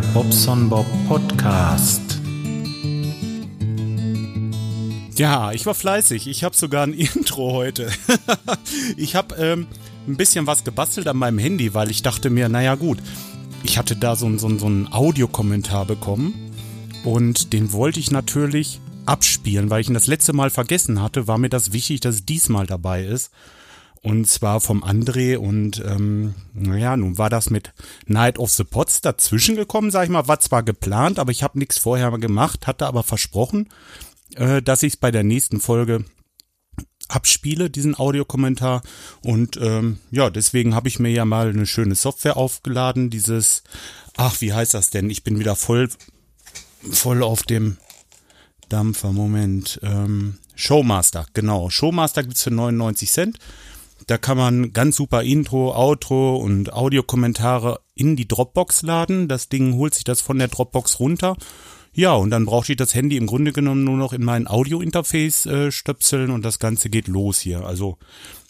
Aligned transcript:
Bobson 0.00 0.68
Bob 0.68 0.86
Podcast. 1.08 2.20
Ja, 5.16 5.52
ich 5.52 5.64
war 5.64 5.74
fleißig. 5.74 6.26
Ich 6.26 6.44
habe 6.44 6.56
sogar 6.56 6.82
ein 6.82 6.92
Intro 7.14 7.52
heute. 7.52 7.90
ich 8.96 9.14
habe 9.14 9.34
ähm, 9.36 9.66
ein 10.06 10.16
bisschen 10.16 10.46
was 10.46 10.64
gebastelt 10.64 11.08
an 11.08 11.16
meinem 11.16 11.38
Handy, 11.38 11.74
weil 11.74 11.90
ich 11.90 12.02
dachte 12.02 12.30
mir, 12.30 12.48
naja 12.48 12.74
gut, 12.74 12.98
ich 13.62 13.78
hatte 13.78 13.96
da 13.96 14.16
so, 14.16 14.36
so, 14.38 14.58
so 14.58 14.66
einen 14.66 14.92
Audiokommentar 14.92 15.86
bekommen 15.86 16.52
und 17.04 17.52
den 17.52 17.72
wollte 17.72 18.00
ich 18.00 18.10
natürlich 18.10 18.80
abspielen, 19.06 19.70
weil 19.70 19.80
ich 19.80 19.88
ihn 19.88 19.94
das 19.94 20.06
letzte 20.06 20.32
Mal 20.32 20.50
vergessen 20.50 21.00
hatte, 21.00 21.26
war 21.26 21.38
mir 21.38 21.48
das 21.48 21.72
wichtig, 21.72 22.00
dass 22.00 22.16
es 22.16 22.26
diesmal 22.26 22.66
dabei 22.66 23.04
ist. 23.04 23.30
Und 24.06 24.28
zwar 24.28 24.60
vom 24.60 24.84
André 24.84 25.36
und 25.36 25.82
ähm, 25.84 26.36
naja, 26.54 26.96
nun 26.96 27.18
war 27.18 27.28
das 27.28 27.50
mit 27.50 27.72
Night 28.06 28.38
of 28.38 28.52
the 28.52 28.62
Pots 28.62 29.00
dazwischen 29.00 29.56
gekommen, 29.56 29.90
sag 29.90 30.04
ich 30.04 30.10
mal, 30.10 30.28
war 30.28 30.38
zwar 30.38 30.62
geplant, 30.62 31.18
aber 31.18 31.32
ich 31.32 31.42
habe 31.42 31.58
nichts 31.58 31.76
vorher 31.76 32.12
gemacht, 32.12 32.68
hatte 32.68 32.86
aber 32.86 33.02
versprochen, 33.02 33.68
äh, 34.36 34.62
dass 34.62 34.84
ich 34.84 34.92
es 34.92 34.96
bei 34.96 35.10
der 35.10 35.24
nächsten 35.24 35.58
Folge 35.58 36.04
abspiele, 37.08 37.68
diesen 37.68 37.98
Audiokommentar. 37.98 38.82
Und 39.22 39.56
ähm, 39.60 39.98
ja, 40.12 40.30
deswegen 40.30 40.76
habe 40.76 40.86
ich 40.86 41.00
mir 41.00 41.10
ja 41.10 41.24
mal 41.24 41.48
eine 41.48 41.66
schöne 41.66 41.96
Software 41.96 42.36
aufgeladen, 42.36 43.10
dieses, 43.10 43.64
ach, 44.16 44.40
wie 44.40 44.52
heißt 44.52 44.74
das 44.74 44.90
denn? 44.90 45.10
Ich 45.10 45.24
bin 45.24 45.40
wieder 45.40 45.56
voll, 45.56 45.88
voll 46.92 47.24
auf 47.24 47.42
dem 47.42 47.78
Dampfer, 48.68 49.10
Moment. 49.10 49.80
Ähm, 49.82 50.38
Showmaster, 50.54 51.26
genau. 51.34 51.70
Showmaster 51.70 52.22
gibt's 52.22 52.44
für 52.44 52.52
99 52.52 53.10
Cent. 53.10 53.40
Da 54.06 54.18
kann 54.18 54.36
man 54.36 54.72
ganz 54.72 54.96
super 54.96 55.22
Intro, 55.22 55.74
Outro 55.74 56.36
und 56.36 56.72
Audiokommentare 56.72 57.80
in 57.94 58.14
die 58.14 58.28
Dropbox 58.28 58.82
laden. 58.82 59.26
Das 59.26 59.48
Ding 59.48 59.74
holt 59.74 59.94
sich 59.94 60.04
das 60.04 60.20
von 60.20 60.38
der 60.38 60.48
Dropbox 60.48 61.00
runter. 61.00 61.36
Ja, 61.92 62.12
und 62.12 62.30
dann 62.30 62.44
brauchte 62.44 62.72
ich 62.72 62.76
das 62.76 62.94
Handy 62.94 63.16
im 63.16 63.26
Grunde 63.26 63.52
genommen 63.52 63.82
nur 63.82 63.96
noch 63.96 64.12
in 64.12 64.22
mein 64.22 64.46
Audio-Interface 64.46 65.46
äh, 65.46 65.72
stöpseln 65.72 66.30
und 66.30 66.44
das 66.44 66.58
Ganze 66.58 66.90
geht 66.90 67.08
los 67.08 67.40
hier. 67.40 67.64
Also 67.64 67.96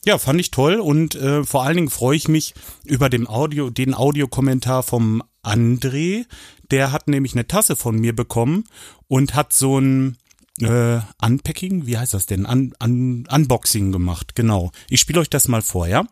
ja, 0.05 0.19
fand 0.19 0.41
ich 0.41 0.51
toll 0.51 0.75
und 0.81 1.15
äh, 1.15 1.45
vor 1.45 1.63
allen 1.63 1.77
Dingen 1.77 1.91
freue 1.91 2.17
ich 2.17 2.29
mich 2.29 2.55
über 2.85 3.09
den 3.09 3.29
Audio, 3.29 3.71
den 3.71 3.95
Audiokommentar 3.95 4.83
vom 4.83 5.23
André. 5.45 6.27
Der 6.73 6.91
hat 6.91 7.07
nämlich 7.07 7.35
eine 7.35 7.47
Tasse 7.47 7.77
von 7.77 7.97
mir 7.97 8.15
bekommen 8.15 8.65
und 9.07 9.35
hat 9.35 9.53
so 9.53 9.79
ein 9.79 10.17
äh, 10.63 11.01
Unpacking, 11.23 11.87
wie 11.87 11.99
heißt 11.99 12.15
das 12.15 12.27
denn? 12.27 12.47
Un, 12.47 12.75
un, 12.83 13.27
Unboxing 13.31 13.93
gemacht, 13.93 14.35
genau. 14.35 14.71
Ich 14.89 15.01
spiele 15.01 15.21
euch 15.21 15.31
das 15.31 15.49
mal 15.49 15.63
vor, 15.63 15.87
ja? 15.87 16.05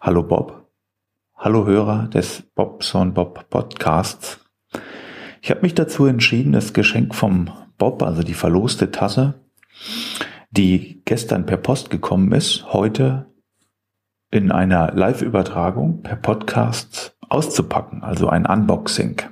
Hallo 0.00 0.22
Bob. 0.22 0.70
Hallo 1.34 1.66
Hörer 1.66 2.08
des 2.08 2.42
Bobson 2.54 3.14
Bob 3.14 3.48
Podcasts. 3.50 4.40
Ich 5.42 5.50
habe 5.50 5.62
mich 5.62 5.74
dazu 5.74 6.06
entschieden, 6.06 6.52
das 6.52 6.72
Geschenk 6.72 7.14
vom 7.14 7.50
Bob, 7.76 8.02
also 8.02 8.22
die 8.22 8.34
verloste 8.34 8.90
Tasse, 8.90 9.34
die 10.50 11.02
gestern 11.04 11.44
per 11.46 11.58
Post 11.58 11.90
gekommen 11.90 12.32
ist, 12.32 12.72
heute 12.72 13.26
in 14.30 14.50
einer 14.50 14.92
Live-Übertragung 14.92 16.02
per 16.02 16.16
Podcast 16.16 17.16
auszupacken, 17.28 18.02
also 18.02 18.28
ein 18.28 18.46
Unboxing. 18.46 19.22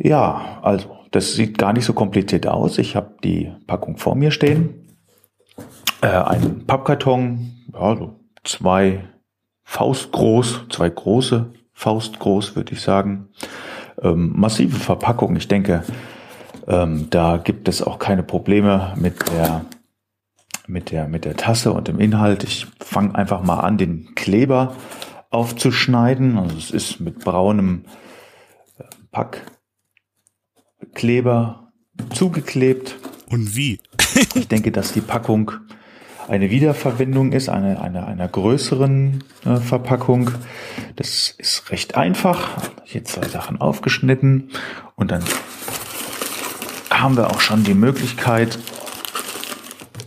Ja, 0.00 0.60
also 0.62 0.96
das 1.10 1.32
sieht 1.34 1.58
gar 1.58 1.72
nicht 1.72 1.84
so 1.84 1.92
kompliziert 1.92 2.46
aus. 2.46 2.78
Ich 2.78 2.94
habe 2.94 3.16
die 3.24 3.52
Packung 3.66 3.96
vor 3.96 4.14
mir 4.14 4.30
stehen. 4.30 4.86
Äh, 6.02 6.06
ein 6.06 6.64
Pappkarton, 6.66 7.64
ja, 7.72 7.96
so 7.96 8.20
zwei 8.44 9.04
Faustgroß, 9.64 10.66
zwei 10.70 10.88
große 10.88 11.52
Faustgroß, 11.72 12.54
würde 12.54 12.72
ich 12.74 12.80
sagen. 12.80 13.28
Ähm, 14.00 14.32
massive 14.36 14.78
Verpackung. 14.78 15.34
Ich 15.34 15.48
denke, 15.48 15.82
ähm, 16.68 17.08
da 17.10 17.36
gibt 17.36 17.66
es 17.66 17.82
auch 17.82 17.98
keine 17.98 18.22
Probleme 18.22 18.94
mit 18.96 19.28
der 19.32 19.64
mit 20.68 20.92
der 20.92 21.08
mit 21.08 21.24
der 21.24 21.36
Tasse 21.36 21.72
und 21.72 21.88
dem 21.88 21.98
Inhalt. 21.98 22.44
Ich 22.44 22.66
fange 22.80 23.16
einfach 23.16 23.42
mal 23.42 23.60
an, 23.60 23.78
den 23.78 24.14
Kleber 24.14 24.76
aufzuschneiden. 25.30 26.38
Also 26.38 26.56
es 26.56 26.70
ist 26.70 27.00
mit 27.00 27.18
braunem 27.24 27.84
äh, 28.78 28.84
Pack 29.10 29.57
Kleber 30.94 31.72
zugeklebt. 32.14 32.96
Und 33.30 33.56
wie? 33.56 33.80
ich 34.34 34.48
denke, 34.48 34.72
dass 34.72 34.92
die 34.92 35.00
Packung 35.00 35.52
eine 36.28 36.50
Wiederverwendung 36.50 37.32
ist, 37.32 37.48
eine, 37.48 37.80
eine, 37.80 38.06
einer 38.06 38.28
größeren 38.28 39.24
äh, 39.44 39.56
Verpackung. 39.56 40.30
Das 40.96 41.34
ist 41.38 41.70
recht 41.70 41.96
einfach. 41.96 42.48
Hier 42.84 43.04
zwei 43.04 43.26
Sachen 43.26 43.60
aufgeschnitten 43.60 44.50
und 44.94 45.10
dann 45.10 45.24
haben 46.90 47.16
wir 47.16 47.30
auch 47.30 47.40
schon 47.40 47.64
die 47.64 47.74
Möglichkeit, 47.74 48.58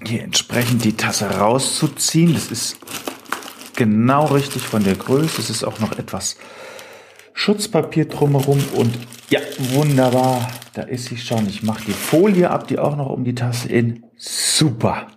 hier 0.06 0.24
entsprechend 0.24 0.84
die 0.84 0.94
Tasse 0.94 1.30
rauszuziehen. 1.30 2.34
Das 2.34 2.52
ist 2.52 2.78
genau 3.76 4.26
richtig 4.26 4.64
von 4.64 4.84
der 4.84 4.96
Größe. 4.96 5.42
Es 5.42 5.50
ist 5.50 5.64
auch 5.64 5.80
noch 5.80 5.98
etwas 5.98 6.38
Schutzpapier 7.34 8.06
drumherum 8.06 8.60
und 8.76 8.94
ja, 9.32 9.40
wunderbar. 9.74 10.52
Da 10.74 10.84
ist 10.84 11.06
sie 11.06 11.18
schon. 11.18 11.48
Ich 11.48 11.64
mache 11.64 11.86
die 11.86 11.94
Folie 11.94 12.50
ab, 12.50 12.68
die 12.68 12.78
auch 12.78 12.98
noch 12.98 13.10
um 13.10 13.24
die 13.24 13.34
Tasse 13.34 13.70
in. 13.70 14.06
Super. 14.18 15.08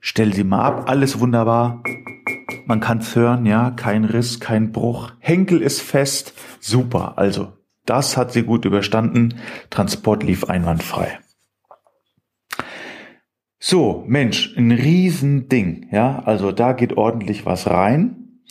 Stell 0.00 0.34
sie 0.34 0.44
mal 0.44 0.62
ab. 0.62 0.90
Alles 0.90 1.18
wunderbar. 1.18 1.82
Man 2.66 2.80
kann 2.80 2.98
es 2.98 3.16
hören, 3.16 3.46
ja. 3.46 3.70
Kein 3.70 4.04
Riss, 4.04 4.40
kein 4.40 4.72
Bruch. 4.72 5.12
Henkel 5.20 5.62
ist 5.62 5.80
fest. 5.80 6.34
Super. 6.60 7.16
Also, 7.16 7.54
das 7.86 8.18
hat 8.18 8.32
sie 8.32 8.42
gut 8.42 8.66
überstanden. 8.66 9.40
Transport 9.70 10.22
lief 10.22 10.44
einwandfrei. 10.44 11.18
So, 13.58 14.04
Mensch, 14.06 14.54
ein 14.58 14.70
Riesending, 14.70 15.88
ja. 15.90 16.18
Also, 16.26 16.52
da 16.52 16.74
geht 16.74 16.98
ordentlich 16.98 17.46
was 17.46 17.70
rein. 17.70 18.42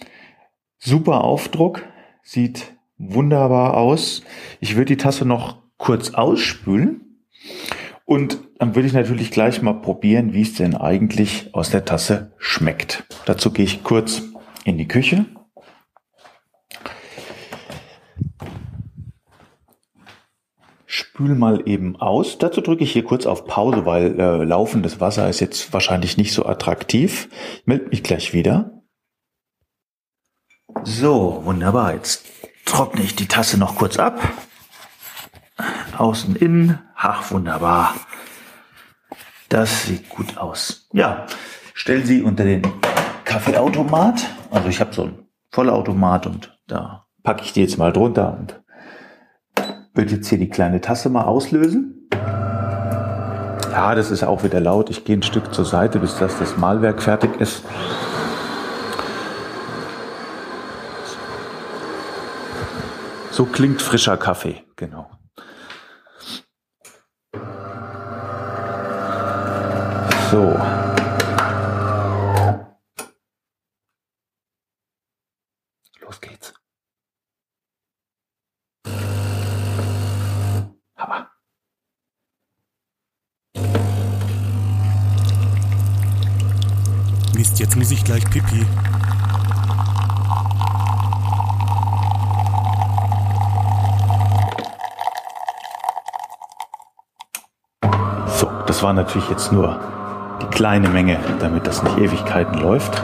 Super 0.79 1.23
Aufdruck. 1.23 1.83
Sieht 2.23 2.72
wunderbar 3.09 3.77
aus. 3.77 4.23
Ich 4.59 4.75
würde 4.75 4.95
die 4.95 4.97
Tasse 4.97 5.25
noch 5.25 5.63
kurz 5.77 6.13
ausspülen 6.13 7.19
und 8.05 8.37
dann 8.59 8.75
würde 8.75 8.87
ich 8.87 8.93
natürlich 8.93 9.31
gleich 9.31 9.61
mal 9.61 9.73
probieren, 9.73 10.33
wie 10.33 10.41
es 10.41 10.53
denn 10.53 10.75
eigentlich 10.75 11.53
aus 11.53 11.69
der 11.69 11.85
Tasse 11.85 12.33
schmeckt. 12.37 13.03
Dazu 13.25 13.51
gehe 13.51 13.65
ich 13.65 13.83
kurz 13.83 14.23
in 14.65 14.77
die 14.77 14.87
Küche. 14.87 15.25
Spül 20.85 21.35
mal 21.35 21.67
eben 21.67 21.95
aus. 21.95 22.37
Dazu 22.37 22.61
drücke 22.61 22.83
ich 22.83 22.91
hier 22.91 23.03
kurz 23.03 23.25
auf 23.25 23.45
Pause, 23.45 23.85
weil 23.85 24.19
äh, 24.19 24.43
laufendes 24.43 24.99
Wasser 24.99 25.27
ist 25.27 25.39
jetzt 25.39 25.73
wahrscheinlich 25.73 26.17
nicht 26.17 26.33
so 26.33 26.45
attraktiv. 26.45 27.29
Ich 27.57 27.65
melde 27.65 27.89
mich 27.89 28.03
gleich 28.03 28.33
wieder. 28.33 28.83
So, 30.83 31.41
wunderbar. 31.45 31.95
Jetzt 31.95 32.25
trockne 32.73 33.03
ich 33.03 33.15
die 33.15 33.27
Tasse 33.27 33.59
noch 33.59 33.75
kurz 33.75 33.99
ab. 33.99 34.19
Außen, 35.95 36.35
innen. 36.35 36.79
Ach, 36.95 37.29
wunderbar. 37.29 37.93
Das 39.47 39.83
sieht 39.85 40.09
gut 40.09 40.37
aus. 40.37 40.87
Ja, 40.91 41.27
stell 41.75 42.03
sie 42.03 42.23
unter 42.23 42.43
den 42.43 42.63
Kaffeeautomat. 43.25 44.25
Also 44.49 44.69
ich 44.69 44.81
habe 44.81 44.91
so 44.91 45.03
einen 45.03 45.27
Vollautomat 45.51 46.25
und 46.25 46.57
da 46.65 47.05
packe 47.21 47.43
ich 47.43 47.53
die 47.53 47.61
jetzt 47.61 47.77
mal 47.77 47.93
drunter 47.93 48.35
und 48.39 48.59
würde 49.93 50.15
jetzt 50.15 50.29
hier 50.29 50.39
die 50.39 50.49
kleine 50.49 50.81
Tasse 50.81 51.09
mal 51.09 51.25
auslösen. 51.25 52.09
Ja, 53.71 53.93
das 53.93 54.09
ist 54.09 54.23
auch 54.23 54.43
wieder 54.43 54.59
laut. 54.59 54.89
Ich 54.89 55.05
gehe 55.05 55.17
ein 55.17 55.23
Stück 55.23 55.53
zur 55.53 55.65
Seite, 55.65 55.99
bis 55.99 56.17
das, 56.17 56.39
das 56.39 56.57
Malwerk 56.57 57.03
fertig 57.03 57.39
ist. 57.39 57.63
So 63.33 63.45
klingt 63.47 63.81
frischer 63.81 64.15
Kaffee, 64.15 64.63
genau. 64.75 65.09
So. 70.29 70.55
Los 75.99 76.21
geht's. 76.21 76.53
Ha. 80.97 81.27
Mist, 87.33 87.59
jetzt 87.59 87.75
muss 87.75 87.89
ich 87.89 88.03
gleich 88.03 88.29
pipi. 88.29 88.63
War 98.83 98.93
natürlich 98.93 99.29
jetzt 99.29 99.51
nur 99.51 99.79
die 100.41 100.47
kleine 100.47 100.89
Menge, 100.89 101.17
damit 101.39 101.65
das 101.65 101.81
nicht 101.81 101.97
Ewigkeiten 101.97 102.59
läuft. 102.59 103.01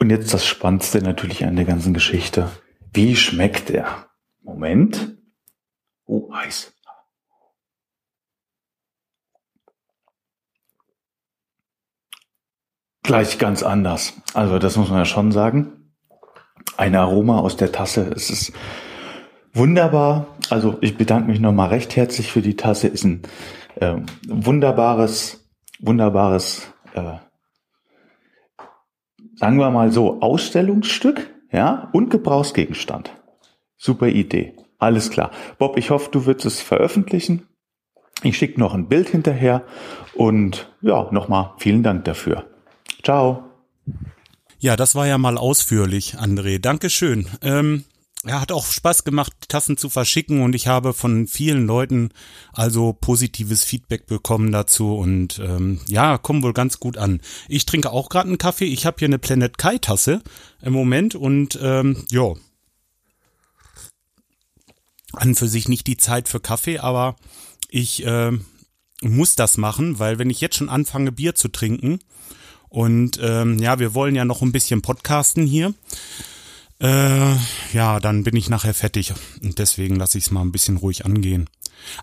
Und 0.00 0.10
jetzt 0.10 0.34
das 0.34 0.44
Spannendste 0.44 1.00
natürlich 1.00 1.44
an 1.44 1.56
der 1.56 1.64
ganzen 1.64 1.94
Geschichte. 1.94 2.50
Wie 2.92 3.16
schmeckt 3.16 3.70
er? 3.70 4.08
Moment. 4.42 5.16
Oh, 6.06 6.30
heiß. 6.34 6.72
Gleich 13.04 13.38
ganz 13.38 13.62
anders. 13.62 14.14
Also 14.34 14.58
das 14.58 14.76
muss 14.76 14.90
man 14.90 14.98
ja 14.98 15.04
schon 15.04 15.30
sagen. 15.30 15.92
Ein 16.76 16.96
Aroma 16.96 17.38
aus 17.38 17.56
der 17.56 17.70
Tasse. 17.70 18.10
Es 18.14 18.28
ist 18.30 18.52
wunderbar. 19.52 20.26
Also 20.50 20.78
ich 20.80 20.96
bedanke 20.96 21.30
mich 21.30 21.38
nochmal 21.38 21.68
recht 21.68 21.96
herzlich 21.96 22.32
für 22.32 22.42
die 22.42 22.56
Tasse. 22.56 22.88
Ist 22.88 23.04
ein 23.04 23.22
äh, 23.76 23.96
wunderbares, 24.28 25.48
wunderbares, 25.80 26.72
äh, 26.94 27.14
sagen 29.36 29.58
wir 29.58 29.70
mal 29.70 29.92
so, 29.92 30.20
Ausstellungsstück, 30.20 31.30
ja, 31.52 31.88
und 31.92 32.10
Gebrauchsgegenstand. 32.10 33.10
Super 33.76 34.08
Idee. 34.08 34.56
Alles 34.78 35.10
klar. 35.10 35.30
Bob, 35.58 35.76
ich 35.78 35.90
hoffe, 35.90 36.10
du 36.10 36.26
wirst 36.26 36.44
es 36.44 36.60
veröffentlichen. 36.60 37.48
Ich 38.22 38.38
schicke 38.38 38.58
noch 38.58 38.74
ein 38.74 38.88
Bild 38.88 39.08
hinterher 39.08 39.64
und 40.14 40.72
ja, 40.80 41.08
nochmal 41.10 41.52
vielen 41.58 41.82
Dank 41.82 42.04
dafür. 42.04 42.44
Ciao. 43.02 43.44
Ja, 44.58 44.76
das 44.76 44.94
war 44.94 45.06
ja 45.06 45.18
mal 45.18 45.36
ausführlich, 45.36 46.16
André. 46.16 46.58
Dankeschön. 46.58 47.26
Ähm, 47.42 47.84
ja, 48.26 48.40
hat 48.40 48.52
auch 48.52 48.66
Spaß 48.66 49.04
gemacht, 49.04 49.32
Tassen 49.48 49.76
zu 49.76 49.90
verschicken 49.90 50.42
und 50.42 50.54
ich 50.54 50.66
habe 50.66 50.94
von 50.94 51.26
vielen 51.26 51.66
Leuten 51.66 52.10
also 52.52 52.92
positives 52.92 53.64
Feedback 53.64 54.06
bekommen 54.06 54.52
dazu 54.52 54.96
und 54.96 55.38
ähm, 55.38 55.80
ja, 55.88 56.18
kommen 56.18 56.42
wohl 56.42 56.52
ganz 56.52 56.80
gut 56.80 56.96
an. 56.96 57.20
Ich 57.48 57.66
trinke 57.66 57.90
auch 57.90 58.08
gerade 58.08 58.28
einen 58.28 58.38
Kaffee. 58.38 58.66
Ich 58.66 58.86
habe 58.86 58.96
hier 58.98 59.08
eine 59.08 59.18
Planet 59.18 59.58
Kai 59.58 59.78
Tasse 59.78 60.22
im 60.62 60.72
Moment 60.72 61.14
und 61.14 61.58
ähm, 61.62 62.04
ja, 62.10 62.32
an 65.12 65.34
für 65.34 65.48
sich 65.48 65.68
nicht 65.68 65.86
die 65.86 65.96
Zeit 65.96 66.28
für 66.28 66.40
Kaffee, 66.40 66.78
aber 66.78 67.16
ich 67.68 68.04
äh, 68.06 68.32
muss 69.02 69.34
das 69.34 69.58
machen, 69.58 69.98
weil 69.98 70.18
wenn 70.18 70.30
ich 70.30 70.40
jetzt 70.40 70.56
schon 70.56 70.68
anfange 70.68 71.12
Bier 71.12 71.34
zu 71.34 71.48
trinken 71.48 72.00
und 72.68 73.20
ähm, 73.22 73.58
ja, 73.58 73.78
wir 73.78 73.94
wollen 73.94 74.14
ja 74.14 74.24
noch 74.24 74.42
ein 74.42 74.52
bisschen 74.52 74.82
podcasten 74.82 75.46
hier 75.46 75.74
äh, 76.84 77.36
ja, 77.72 77.98
dann 77.98 78.24
bin 78.24 78.36
ich 78.36 78.50
nachher 78.50 78.74
fertig 78.74 79.14
und 79.42 79.58
deswegen 79.58 79.96
lasse 79.96 80.18
ich 80.18 80.24
es 80.24 80.30
mal 80.30 80.42
ein 80.42 80.52
bisschen 80.52 80.76
ruhig 80.76 81.06
angehen. 81.06 81.48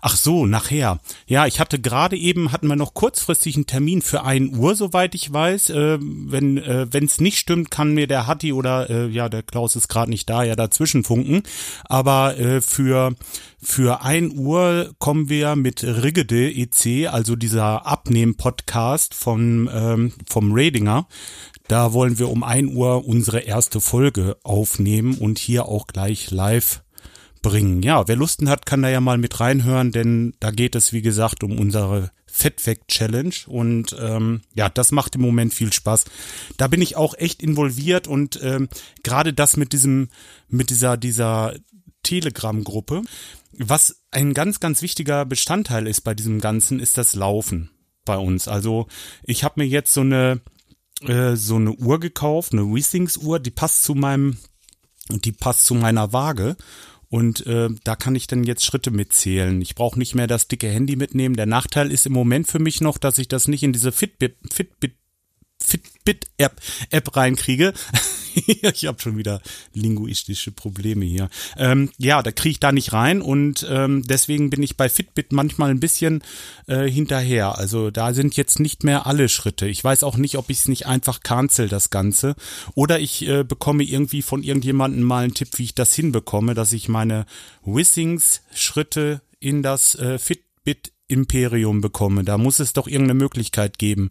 Ach 0.00 0.16
so, 0.16 0.46
nachher. 0.46 1.00
Ja, 1.26 1.46
ich 1.46 1.60
hatte 1.60 1.80
gerade 1.80 2.16
eben, 2.16 2.52
hatten 2.52 2.66
wir 2.66 2.76
noch 2.76 2.94
kurzfristig 2.94 3.56
einen 3.56 3.66
Termin 3.66 4.02
für 4.02 4.24
ein 4.24 4.56
Uhr, 4.56 4.74
soweit 4.74 5.14
ich 5.14 5.32
weiß. 5.32 5.70
Äh, 5.70 5.98
wenn 6.00 6.58
äh, 6.58 6.86
es 7.04 7.20
nicht 7.20 7.38
stimmt, 7.38 7.70
kann 7.70 7.94
mir 7.94 8.06
der 8.06 8.26
Hatti 8.26 8.52
oder 8.52 8.90
äh, 8.90 9.08
ja, 9.08 9.28
der 9.28 9.42
Klaus 9.42 9.76
ist 9.76 9.88
gerade 9.88 10.10
nicht 10.10 10.28
da, 10.28 10.42
ja 10.42 10.56
dazwischen 10.56 11.04
funken. 11.04 11.42
Aber 11.84 12.38
äh, 12.38 12.60
für 12.60 13.14
für 13.60 14.02
ein 14.02 14.36
Uhr 14.36 14.94
kommen 14.98 15.28
wir 15.28 15.54
mit 15.56 15.84
Rigede 15.84 16.50
EC, 16.50 17.08
also 17.08 17.36
dieser 17.36 17.86
Abnehm-Podcast 17.86 19.14
vom 19.14 19.68
ähm, 19.72 20.12
vom 20.28 20.52
Radinger. 20.52 21.06
Da 21.68 21.92
wollen 21.92 22.18
wir 22.18 22.28
um 22.28 22.42
ein 22.42 22.74
Uhr 22.74 23.06
unsere 23.06 23.40
erste 23.40 23.80
Folge 23.80 24.36
aufnehmen 24.72 25.18
und 25.18 25.38
hier 25.38 25.66
auch 25.66 25.86
gleich 25.86 26.30
live 26.30 26.82
bringen. 27.42 27.82
Ja, 27.82 28.06
wer 28.08 28.16
Lusten 28.16 28.48
hat, 28.48 28.64
kann 28.66 28.82
da 28.82 28.88
ja 28.88 29.00
mal 29.00 29.18
mit 29.18 29.38
reinhören, 29.40 29.92
denn 29.92 30.34
da 30.40 30.50
geht 30.50 30.74
es, 30.76 30.92
wie 30.92 31.02
gesagt, 31.02 31.42
um 31.42 31.58
unsere 31.58 32.10
Fettweg 32.26 32.88
Challenge 32.88 33.34
und 33.46 33.94
ähm, 34.00 34.40
ja, 34.54 34.70
das 34.70 34.92
macht 34.92 35.16
im 35.16 35.20
Moment 35.20 35.52
viel 35.52 35.72
Spaß. 35.72 36.04
Da 36.56 36.68
bin 36.68 36.80
ich 36.80 36.96
auch 36.96 37.14
echt 37.18 37.42
involviert 37.42 38.06
und 38.06 38.40
ähm, 38.42 38.68
gerade 39.02 39.34
das 39.34 39.56
mit 39.56 39.72
diesem, 39.72 40.08
mit 40.48 40.70
dieser, 40.70 40.96
dieser 40.96 41.54
Telegram-Gruppe, 42.04 43.02
was 43.58 44.02
ein 44.10 44.32
ganz, 44.32 44.60
ganz 44.60 44.80
wichtiger 44.80 45.26
Bestandteil 45.26 45.86
ist 45.86 46.02
bei 46.02 46.14
diesem 46.14 46.40
Ganzen, 46.40 46.80
ist 46.80 46.96
das 46.96 47.14
Laufen 47.14 47.70
bei 48.06 48.16
uns. 48.16 48.48
Also 48.48 48.86
ich 49.24 49.44
habe 49.44 49.60
mir 49.60 49.66
jetzt 49.66 49.92
so 49.92 50.00
eine 50.00 50.40
äh, 51.08 51.36
so 51.36 51.56
eine 51.56 51.72
Uhr 51.72 52.00
gekauft, 52.00 52.52
eine 52.52 52.72
Wissings-Uhr, 52.72 53.40
die 53.40 53.50
passt 53.50 53.82
zu 53.84 53.94
meinem, 53.94 54.38
die 55.08 55.32
passt 55.32 55.66
zu 55.66 55.74
meiner 55.74 56.12
Waage 56.12 56.56
und 57.12 57.46
äh, 57.46 57.68
da 57.84 57.94
kann 57.94 58.14
ich 58.14 58.26
dann 58.26 58.42
jetzt 58.42 58.64
Schritte 58.64 58.90
mitzählen. 58.90 59.60
Ich 59.60 59.74
brauche 59.74 59.98
nicht 59.98 60.14
mehr 60.14 60.26
das 60.26 60.48
dicke 60.48 60.68
Handy 60.68 60.96
mitnehmen. 60.96 61.36
Der 61.36 61.44
Nachteil 61.44 61.92
ist 61.92 62.06
im 62.06 62.14
Moment 62.14 62.46
für 62.48 62.58
mich 62.58 62.80
noch, 62.80 62.96
dass 62.96 63.18
ich 63.18 63.28
das 63.28 63.48
nicht 63.48 63.62
in 63.62 63.74
diese 63.74 63.92
Fitbit, 63.92 64.36
Fitbit 64.50 64.94
Fitbit-App 65.72 66.60
App 66.90 67.16
reinkriege. 67.16 67.72
ich 68.34 68.86
habe 68.86 69.00
schon 69.00 69.16
wieder 69.16 69.40
linguistische 69.72 70.50
Probleme 70.50 71.04
hier. 71.04 71.30
Ähm, 71.56 71.90
ja, 71.98 72.22
da 72.22 72.30
kriege 72.30 72.52
ich 72.52 72.60
da 72.60 72.72
nicht 72.72 72.92
rein 72.92 73.22
und 73.22 73.66
ähm, 73.70 74.02
deswegen 74.02 74.50
bin 74.50 74.62
ich 74.62 74.76
bei 74.76 74.88
Fitbit 74.88 75.32
manchmal 75.32 75.70
ein 75.70 75.80
bisschen 75.80 76.22
äh, 76.66 76.88
hinterher. 76.88 77.58
Also 77.58 77.90
da 77.90 78.12
sind 78.12 78.36
jetzt 78.36 78.60
nicht 78.60 78.84
mehr 78.84 79.06
alle 79.06 79.28
Schritte. 79.28 79.66
Ich 79.66 79.82
weiß 79.82 80.04
auch 80.04 80.16
nicht, 80.16 80.36
ob 80.36 80.50
ich 80.50 80.58
es 80.58 80.68
nicht 80.68 80.86
einfach 80.86 81.20
cancel, 81.20 81.68
das 81.68 81.90
Ganze. 81.90 82.34
Oder 82.74 83.00
ich 83.00 83.26
äh, 83.26 83.44
bekomme 83.44 83.82
irgendwie 83.82 84.22
von 84.22 84.42
irgendjemandem 84.42 85.02
mal 85.02 85.24
einen 85.24 85.34
Tipp, 85.34 85.58
wie 85.58 85.64
ich 85.64 85.74
das 85.74 85.94
hinbekomme, 85.94 86.54
dass 86.54 86.72
ich 86.72 86.88
meine 86.88 87.26
Wissings-Schritte 87.64 89.22
in 89.40 89.62
das 89.62 89.94
äh, 89.94 90.18
Fitbit 90.18 90.91
Imperium 91.08 91.80
bekomme. 91.80 92.24
Da 92.24 92.38
muss 92.38 92.58
es 92.58 92.72
doch 92.72 92.86
irgendeine 92.86 93.18
Möglichkeit 93.18 93.78
geben. 93.78 94.10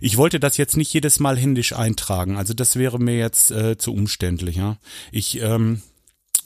Ich 0.00 0.16
wollte 0.16 0.40
das 0.40 0.56
jetzt 0.56 0.76
nicht 0.76 0.92
jedes 0.92 1.20
Mal 1.20 1.38
händisch 1.38 1.72
eintragen. 1.72 2.36
Also 2.36 2.54
das 2.54 2.76
wäre 2.76 2.98
mir 2.98 3.16
jetzt 3.16 3.50
äh, 3.50 3.78
zu 3.78 3.92
umständlich. 3.92 4.56
Ja? 4.56 4.76
Ich, 5.10 5.40
ähm, 5.40 5.82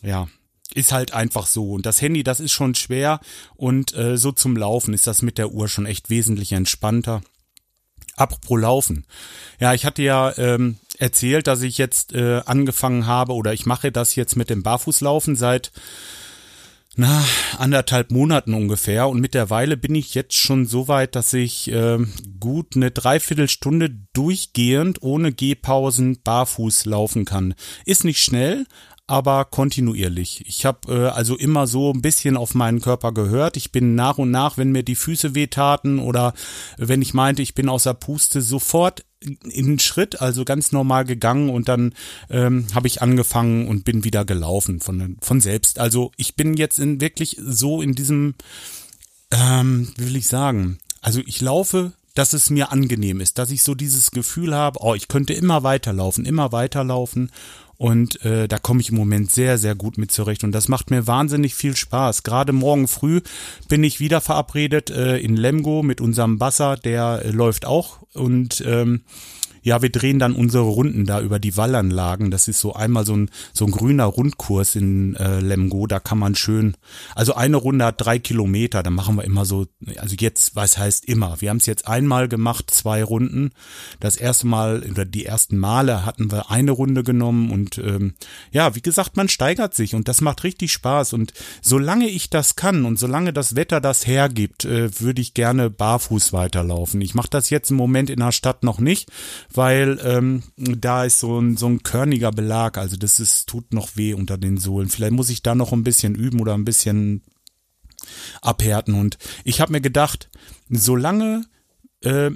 ja, 0.03 0.29
ist 0.75 0.93
halt 0.93 1.13
einfach 1.13 1.47
so. 1.47 1.73
Und 1.73 1.87
das 1.87 2.01
Handy, 2.01 2.23
das 2.23 2.41
ist 2.41 2.53
schon 2.53 2.75
schwer. 2.75 3.21
Und 3.57 3.95
äh, 3.95 4.17
so 4.17 4.33
zum 4.33 4.57
Laufen 4.57 4.95
ist 4.95 5.07
das 5.07 5.23
mit 5.23 5.39
der 5.39 5.53
Uhr 5.53 5.69
schon 5.69 5.87
echt 5.87 6.11
wesentlich 6.11 6.53
entspannter. 6.53 7.23
Apropos 8.17 8.61
Laufen. 8.61 9.05
Ja, 9.61 9.75
ich 9.75 9.85
hatte 9.85 10.03
ja 10.03 10.37
ähm, 10.37 10.77
erzählt, 10.99 11.47
dass 11.47 11.63
ich 11.63 11.79
jetzt 11.79 12.13
äh, 12.13 12.43
angefangen 12.45 13.07
habe 13.07 13.33
oder 13.33 13.53
ich 13.53 13.65
mache 13.65 13.93
das 13.93 14.17
jetzt 14.17 14.37
mit 14.37 14.51
dem 14.51 14.63
Barfußlaufen 14.63 15.37
seit 15.37 15.73
na, 16.99 17.25
anderthalb 17.59 18.11
Monaten 18.11 18.55
ungefähr. 18.55 19.09
Und 19.09 19.21
mittlerweile 19.21 19.77
bin 19.77 19.95
ich 19.95 20.17
jetzt 20.17 20.35
schon 20.35 20.67
so 20.67 20.89
weit, 20.89 21.15
dass 21.15 21.33
ich 21.33 21.71
äh, 21.71 21.99
gut 22.41 22.75
eine 22.75 22.91
Dreiviertelstunde 22.91 23.97
durchgehend 24.13 25.01
ohne 25.01 25.33
Gehpausen 25.33 26.21
barfuß 26.25 26.87
laufen 26.87 27.25
kann. 27.25 27.55
Ist 27.85 28.03
nicht 28.03 28.21
schnell, 28.21 28.67
aber 29.07 29.45
kontinuierlich. 29.45 30.45
Ich 30.49 30.67
habe 30.67 30.93
äh, 30.93 31.09
also 31.11 31.37
immer 31.37 31.69
so 31.69 31.93
ein 31.93 32.03
bisschen 32.03 32.37
auf 32.37 32.57
meinen 32.57 32.81
Körper 32.81 33.13
gehört. 33.13 33.57
Ich 33.57 33.71
bin 33.71 33.95
nach 33.95 34.19
und 34.19 34.33
nach, 34.33 34.59
wenn 34.59 34.73
mir 34.73 34.83
die 34.83 34.97
Füße 34.97 35.37
wehtaten 35.37 36.01
oder 36.01 36.35
wenn 36.79 37.01
ich 37.01 37.15
meinte, 37.15 37.43
ich 37.43 37.55
bin 37.55 37.69
außer 37.69 37.95
Puste, 37.95 38.43
sofort 38.43 39.05
in 39.21 39.79
Schritt, 39.79 40.21
also 40.21 40.45
ganz 40.45 40.73
normal 40.73 41.05
gegangen 41.05 41.51
und 41.51 41.69
dann 41.69 41.95
ähm, 42.31 42.67
habe 42.75 42.87
ich 42.87 43.03
angefangen 43.03 43.67
und 43.67 43.85
bin 43.85 44.05
wieder 44.05 44.25
gelaufen 44.25 44.81
von, 44.81 45.17
von 45.21 45.41
selbst. 45.41 45.79
Also 45.79 46.13
ich 46.17 46.37
bin 46.37 46.55
jetzt 46.55 46.79
in 46.79 47.01
wirklich 47.01 47.37
so 47.41 47.83
in 47.83 47.95
diesem, 47.95 48.35
ähm, 49.31 49.93
wie 49.97 50.07
will 50.07 50.17
ich 50.17 50.29
sagen, 50.29 50.79
also 51.01 51.21
ich 51.27 51.41
laufe 51.41 51.93
dass 52.19 52.33
es 52.33 52.51
mir 52.51 52.73
angenehm 52.73 53.21
ist, 53.21 53.39
dass 53.39 53.53
ich 53.53 53.63
so 53.63 53.77
dieses 53.77 54.11
Gefühl 54.11 54.53
habe, 54.53 54.81
oh, 54.83 54.95
ich 54.95 55.07
könnte 55.07 55.35
immer 55.35 55.63
weiterlaufen, 55.63 56.25
immer 56.25 56.51
weiterlaufen 56.51 57.31
und 57.77 58.25
äh, 58.25 58.49
da 58.49 58.59
komme 58.59 58.81
ich 58.81 58.91
im 58.91 58.97
Moment 58.97 59.31
sehr, 59.31 59.57
sehr 59.57 59.77
gut 59.77 59.99
mit 59.99 60.11
zurecht. 60.11 60.43
Und 60.43 60.51
das 60.51 60.67
macht 60.67 60.91
mir 60.91 61.07
wahnsinnig 61.07 61.55
viel 61.55 61.77
Spaß. 61.77 62.25
Gerade 62.25 62.53
morgen 62.53 62.89
früh 62.89 63.21
bin 63.69 63.85
ich 63.85 64.01
wieder 64.01 64.21
verabredet 64.21 64.91
äh, 64.91 65.19
in 65.19 65.37
Lemgo 65.37 65.85
mit 65.85 66.01
unserem 66.01 66.39
Basser, 66.39 66.77
der 66.77 67.23
äh, 67.25 67.31
läuft 67.31 67.67
auch. 67.67 68.01
Und 68.15 68.65
ähm, 68.67 69.03
ja, 69.69 69.83
wir 69.83 69.91
drehen 69.91 70.19
dann 70.19 70.35
unsere 70.35 70.65
Runden 70.65 71.05
da 71.05 71.21
über 71.21 71.39
die 71.39 71.59
Wallanlagen. 71.59 72.31
Das 72.31 72.49
ist 72.49 72.59
so 72.59 72.73
einmal 72.73 73.05
so 73.05 73.15
ein, 73.15 73.31
so 73.53 73.67
ein 73.67 73.71
grüner 73.71 74.07
Rundkurs 74.07 74.75
in 74.77 75.15
äh, 75.17 75.41
Lemgo. 75.41 75.87
Da 75.87 76.01
kann 76.01 76.19
man 76.19 76.35
schön, 76.35 76.75
also 77.15 77.35
eine 77.35 77.59
Runde 77.59 77.85
hat 77.85 77.97
drei 77.99 78.19
Kilometer. 78.19 78.83
Da 78.83 78.89
machen 78.89 79.17
wir 79.17 79.25
immer 79.25 79.45
so, 79.45 79.67
also 79.99 80.17
jetzt, 80.19 80.57
was 80.57 80.79
heißt 80.79 81.05
immer? 81.05 81.43
Wir 81.43 81.51
haben 81.51 81.59
es 81.59 81.67
jetzt 81.67 81.87
einmal 81.87 82.29
gemacht, 82.29 82.71
zwei 82.71 83.05
Runden. 83.05 83.51
Das 84.01 84.17
erste 84.17 84.47
Mal 84.47 84.85
oder 84.91 85.05
die 85.05 85.27
ersten 85.27 85.59
Male 85.59 86.07
hatten 86.07 86.33
wir 86.33 86.51
eine 86.51 86.71
Runde 86.71 87.03
genommen 87.03 87.51
und 87.51 87.77
ähm, 87.77 88.15
ja, 88.51 88.75
wie 88.75 88.81
gesagt, 88.81 89.19
man 89.19 89.29
steigert 89.29 89.75
sich 89.75 89.95
und 89.95 90.09
das 90.09 90.23
macht 90.23 90.45
richtig 90.45 90.73
Spaß. 90.73 91.13
Und 91.13 91.35
solange 91.61 92.09
ich 92.09 92.31
das 92.31 92.57
kann 92.57 92.87
und 92.87 92.99
solange 92.99 93.35
das 93.35 93.55
Wetter 93.55 93.83
das 93.83 94.07
hergibt, 94.07 94.65
äh, 94.65 94.99
würde 94.99 95.21
ich 95.21 95.35
gerne 95.35 95.69
barfuß 95.69 96.33
weiterlaufen. 96.33 97.03
Ich 97.03 97.15
mache 97.15 97.29
das 97.29 97.51
jetzt 97.51 97.71
im 97.71 97.77
Moment 97.77 98.09
in 98.09 98.21
der 98.21 98.33
Stadt 98.33 98.65
noch 98.65 98.79
nicht, 98.79 99.11
weil 99.59 99.99
ähm, 100.05 100.45
da 100.57 101.05
ist 101.05 101.19
so 101.19 101.37
ein, 101.41 101.57
so 101.57 101.67
ein 101.67 101.83
körniger 101.83 102.31
Belag, 102.31 102.79
also 102.79 102.97
das 102.97 103.19
ist, 103.19 103.49
tut 103.49 103.75
noch 103.75 103.97
weh 103.97 104.15
unter 104.15 104.39
den 104.39 104.57
Sohlen. 104.57 104.89
Vielleicht 104.89 105.13
muss 105.13 105.31
ich 105.31 105.43
da 105.43 105.57
noch 105.57 105.73
ein 105.73 105.83
bisschen 105.83 106.15
üben 106.15 106.41
oder 106.41 106.55
ein 106.55 106.65
bisschen 106.65 107.23
abhärten. 108.41 108.95
Und 108.95 109.19
ich 109.43 109.61
habe 109.61 109.73
mir 109.73 109.81
gedacht, 109.81 110.31
solange 110.71 111.45
äh, 112.05 112.31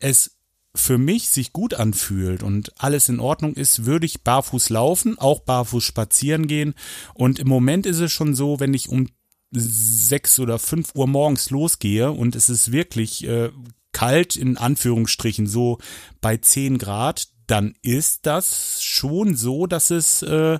es 0.00 0.36
für 0.74 0.98
mich 0.98 1.28
sich 1.28 1.52
gut 1.52 1.72
anfühlt 1.72 2.42
und 2.42 2.72
alles 2.82 3.08
in 3.08 3.20
Ordnung 3.20 3.54
ist, 3.54 3.86
würde 3.86 4.06
ich 4.06 4.24
barfuß 4.24 4.68
laufen, 4.70 5.20
auch 5.20 5.42
barfuß 5.42 5.84
spazieren 5.84 6.48
gehen. 6.48 6.74
Und 7.14 7.38
im 7.38 7.46
Moment 7.46 7.86
ist 7.86 8.00
es 8.00 8.10
schon 8.10 8.34
so, 8.34 8.58
wenn 8.58 8.74
ich 8.74 8.88
um 8.88 9.08
sechs 9.52 10.40
oder 10.40 10.58
fünf 10.58 10.96
Uhr 10.96 11.06
morgens 11.06 11.50
losgehe 11.50 12.10
und 12.10 12.34
es 12.34 12.48
ist 12.48 12.72
wirklich 12.72 13.24
äh, 13.24 13.50
kalt 13.96 14.36
in 14.36 14.58
Anführungsstrichen 14.58 15.46
so 15.46 15.78
bei 16.20 16.36
zehn 16.36 16.76
Grad, 16.76 17.28
dann 17.46 17.74
ist 17.80 18.26
das 18.26 18.82
schon 18.82 19.36
so, 19.36 19.66
dass 19.66 19.88
es 19.88 20.20
äh, 20.20 20.58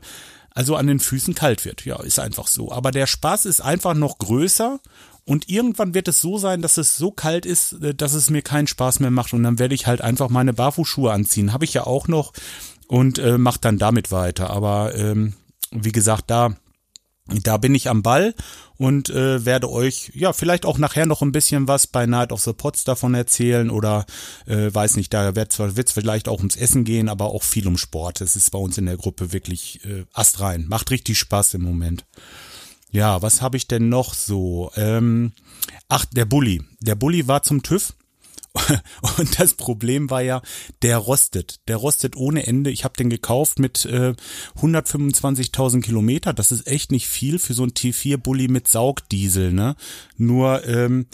also 0.52 0.75
an 0.75 0.87
den 0.87 1.00
Füßen 1.00 1.35
kalt 1.35 1.66
wird. 1.66 1.85
Ja, 1.85 2.02
ist 2.02 2.19
einfach 2.19 2.47
so. 2.47 2.73
Aber 2.73 2.93
der 2.93 3.07
Spaß 3.07 3.45
ist 3.45 3.61
einfach 3.61 3.93
noch 3.93 4.16
größer 4.16 4.81
und 5.26 5.50
irgendwann 5.50 5.93
wird 5.93 6.09
es 6.09 6.23
so 6.23 6.38
sein, 6.38 6.62
dass 6.62 6.78
es 6.78 6.97
so 6.97 7.11
kalt 7.11 7.45
ist, 7.45 7.75
äh, 7.83 7.95
dass 7.95 8.14
es 8.14 8.31
mir 8.31 8.40
keinen 8.40 8.69
Spaß 8.69 9.00
mehr 9.00 9.11
macht. 9.11 9.35
Und 9.35 9.43
dann 9.43 9.59
werde 9.59 9.75
ich 9.75 9.87
halt 9.87 10.00
einfach 10.00 10.31
meine 10.31 10.55
Barfußschuhe 10.55 11.12
anziehen. 11.12 11.52
Habe 11.52 11.66
ich 11.66 11.75
ja 11.75 11.87
auch 11.87 12.09
noch 12.09 12.33
und 12.88 13.19
äh, 13.19 13.37
mache 13.37 13.61
dann 13.61 13.76
damit 13.76 14.11
weiter. 14.11 14.49
Aber 14.49 14.95
ähm, 14.95 15.35
wie 15.71 15.93
gesagt, 15.93 16.31
da 16.31 16.57
da 17.28 17.56
bin 17.56 17.75
ich 17.75 17.88
am 17.88 18.02
Ball 18.02 18.35
und 18.76 19.11
äh, 19.11 19.45
werde 19.45 19.71
euch 19.71 20.12
ja 20.14 20.33
vielleicht 20.33 20.64
auch 20.64 20.78
nachher 20.78 21.06
noch 21.06 21.23
ein 21.23 21.33
bisschen 21.33 21.66
was 21.66 21.87
bei 21.87 22.06
Night 22.06 22.30
of 22.30 22.42
the 22.42 22.52
Pots 22.52 22.85
davon 22.85 23.14
erzählen 23.14 23.71
oder 23.71 24.06
äh, 24.47 24.73
weiß 24.73 24.97
nicht, 24.97 25.12
da 25.12 25.35
wird 25.35 25.59
wird's 25.59 25.92
vielleicht 25.92 26.28
auch 26.28 26.38
ums 26.38 26.56
Essen 26.56 26.85
gehen, 26.85 27.09
aber 27.09 27.26
auch 27.26 27.42
viel 27.42 27.66
um 27.66 27.78
Sport. 27.78 28.21
Es 28.21 28.37
ist 28.37 28.50
bei 28.50 28.59
uns 28.59 28.78
in 28.78 28.87
der 28.87 28.97
Gruppe 28.97 29.33
wirklich 29.33 29.85
äh, 29.85 30.04
astrein, 30.12 30.66
macht 30.68 30.90
richtig 30.90 31.18
Spaß 31.18 31.54
im 31.54 31.62
Moment. 31.62 32.04
Ja, 32.92 33.21
was 33.23 33.42
habe 33.42 33.56
ich 33.56 33.66
denn 33.66 33.88
noch 33.88 34.14
so? 34.14 34.71
Ähm, 34.76 35.33
ach, 35.88 36.04
der 36.04 36.25
Bulli. 36.25 36.62
Der 36.80 36.95
Bulli 36.95 37.26
war 37.26 37.42
zum 37.42 37.62
TÜV. 37.62 37.92
Und 39.18 39.38
das 39.38 39.54
Problem 39.54 40.10
war 40.10 40.22
ja, 40.22 40.42
der 40.82 40.98
rostet. 40.98 41.60
Der 41.68 41.76
rostet 41.76 42.16
ohne 42.16 42.46
Ende. 42.46 42.70
Ich 42.70 42.84
habe 42.84 42.96
den 42.96 43.10
gekauft 43.10 43.58
mit 43.58 43.84
äh, 43.84 44.14
125.000 44.58 45.82
Kilometer. 45.82 46.32
Das 46.32 46.52
ist 46.52 46.66
echt 46.66 46.92
nicht 46.92 47.06
viel 47.06 47.38
für 47.38 47.54
so 47.54 47.64
ein 47.64 47.72
T4-Bulli 47.72 48.48
mit 48.48 48.68
Saugdiesel. 48.68 49.52
Ne? 49.52 49.76
Nur 50.16 50.66
ähm, 50.66 51.06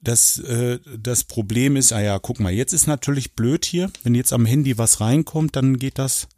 das, 0.00 0.38
äh, 0.38 0.78
das 0.98 1.24
Problem 1.24 1.76
ist, 1.76 1.92
ah 1.92 2.02
ja, 2.02 2.18
guck 2.18 2.40
mal, 2.40 2.52
jetzt 2.52 2.72
ist 2.72 2.86
natürlich 2.86 3.34
blöd 3.34 3.64
hier. 3.64 3.90
Wenn 4.02 4.14
jetzt 4.14 4.32
am 4.32 4.46
Handy 4.46 4.76
was 4.78 5.00
reinkommt, 5.00 5.56
dann 5.56 5.78
geht 5.78 5.98
das 5.98 6.28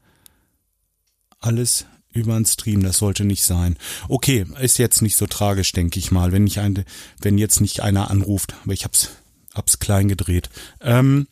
alles 1.40 1.86
über 2.12 2.34
einen 2.34 2.46
Stream, 2.46 2.82
das 2.82 2.98
sollte 2.98 3.24
nicht 3.24 3.42
sein. 3.44 3.76
Okay, 4.08 4.46
ist 4.60 4.78
jetzt 4.78 5.02
nicht 5.02 5.16
so 5.16 5.26
tragisch, 5.26 5.72
denke 5.72 5.98
ich 5.98 6.10
mal, 6.10 6.32
wenn 6.32 6.46
ich 6.46 6.60
eine, 6.60 6.84
wenn 7.20 7.36
jetzt 7.36 7.60
nicht 7.60 7.80
einer 7.80 8.10
anruft, 8.10 8.54
aber 8.64 8.72
ich 8.72 8.84
hab's, 8.84 9.10
hab's 9.56 9.78
klein 9.78 10.08
gedreht. 10.08 10.50
Ähm, 10.80 11.26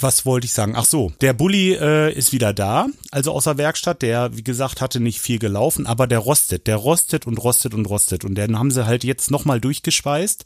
was 0.00 0.24
wollte 0.24 0.44
ich 0.44 0.52
sagen? 0.52 0.74
Ach 0.76 0.84
so, 0.84 1.12
der 1.20 1.32
Bulli 1.32 1.74
äh, 1.74 2.12
ist 2.12 2.32
wieder 2.32 2.52
da, 2.52 2.86
also 3.10 3.32
aus 3.32 3.44
der 3.44 3.58
Werkstatt. 3.58 4.02
Der, 4.02 4.36
wie 4.36 4.44
gesagt, 4.44 4.80
hatte 4.80 5.00
nicht 5.00 5.20
viel 5.20 5.40
gelaufen, 5.40 5.86
aber 5.86 6.06
der 6.06 6.20
rostet, 6.20 6.66
der 6.68 6.76
rostet 6.76 7.26
und 7.26 7.38
rostet 7.38 7.74
und 7.74 7.86
rostet. 7.86 8.24
Und 8.24 8.36
den 8.36 8.58
haben 8.58 8.70
sie 8.70 8.86
halt 8.86 9.02
jetzt 9.02 9.30
nochmal 9.30 9.60
durchgeschweißt 9.60 10.44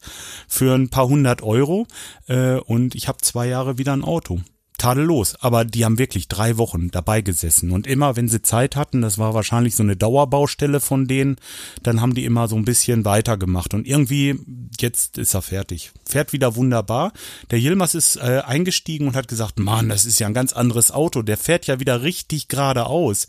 für 0.48 0.74
ein 0.74 0.88
paar 0.88 1.06
hundert 1.06 1.42
Euro. 1.42 1.86
Äh, 2.28 2.54
und 2.56 2.94
ich 2.94 3.08
habe 3.08 3.18
zwei 3.20 3.46
Jahre 3.46 3.76
wieder 3.76 3.92
ein 3.92 4.04
Auto 4.04 4.40
tadellos. 4.82 5.36
Aber 5.40 5.64
die 5.64 5.84
haben 5.84 5.98
wirklich 5.98 6.28
drei 6.28 6.58
Wochen 6.58 6.90
dabei 6.90 7.20
gesessen. 7.20 7.70
Und 7.70 7.86
immer, 7.86 8.16
wenn 8.16 8.28
sie 8.28 8.42
Zeit 8.42 8.74
hatten, 8.74 9.00
das 9.00 9.16
war 9.16 9.32
wahrscheinlich 9.32 9.76
so 9.76 9.82
eine 9.82 9.96
Dauerbaustelle 9.96 10.80
von 10.80 11.06
denen, 11.06 11.36
dann 11.82 12.00
haben 12.00 12.14
die 12.14 12.24
immer 12.24 12.48
so 12.48 12.56
ein 12.56 12.64
bisschen 12.64 13.04
weitergemacht. 13.04 13.74
Und 13.74 13.86
irgendwie, 13.86 14.38
jetzt 14.80 15.18
ist 15.18 15.34
er 15.34 15.42
fertig. 15.42 15.92
Fährt 16.04 16.32
wieder 16.32 16.56
wunderbar. 16.56 17.12
Der 17.50 17.60
Yilmaz 17.60 17.94
ist 17.94 18.16
äh, 18.16 18.42
eingestiegen 18.44 19.06
und 19.06 19.14
hat 19.14 19.28
gesagt, 19.28 19.60
Mann, 19.60 19.88
das 19.88 20.04
ist 20.04 20.18
ja 20.18 20.26
ein 20.26 20.34
ganz 20.34 20.52
anderes 20.52 20.90
Auto. 20.90 21.22
Der 21.22 21.36
fährt 21.36 21.66
ja 21.66 21.78
wieder 21.78 22.02
richtig 22.02 22.48
geradeaus 22.48 23.28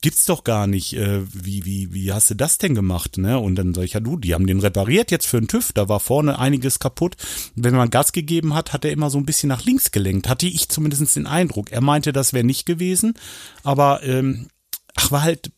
gibt's 0.00 0.24
doch 0.24 0.44
gar 0.44 0.66
nicht. 0.66 0.94
Äh, 0.94 1.22
wie, 1.32 1.64
wie, 1.64 1.92
wie 1.92 2.12
hast 2.12 2.30
du 2.30 2.34
das 2.34 2.58
denn 2.58 2.74
gemacht? 2.74 3.18
Ne? 3.18 3.38
Und 3.38 3.56
dann 3.56 3.74
sag 3.74 3.84
ich, 3.84 3.94
ja 3.94 4.00
du, 4.00 4.16
die 4.16 4.34
haben 4.34 4.46
den 4.46 4.60
repariert 4.60 5.10
jetzt 5.10 5.26
für 5.26 5.38
einen 5.38 5.48
TÜV, 5.48 5.72
da 5.72 5.88
war 5.88 6.00
vorne 6.00 6.38
einiges 6.38 6.78
kaputt. 6.78 7.16
Wenn 7.54 7.74
man 7.74 7.90
Gas 7.90 8.12
gegeben 8.12 8.54
hat, 8.54 8.72
hat 8.72 8.84
er 8.84 8.92
immer 8.92 9.10
so 9.10 9.18
ein 9.18 9.26
bisschen 9.26 9.48
nach 9.48 9.64
links 9.64 9.90
gelenkt. 9.90 10.28
Hatte 10.28 10.46
ich 10.46 10.68
zumindest 10.68 11.16
den 11.16 11.26
Eindruck. 11.26 11.72
Er 11.72 11.80
meinte, 11.80 12.12
das 12.12 12.32
wäre 12.32 12.44
nicht 12.44 12.66
gewesen, 12.66 13.14
aber 13.62 14.02
ähm, 14.02 14.48
ach, 14.94 15.10
war 15.10 15.22
halt 15.22 15.50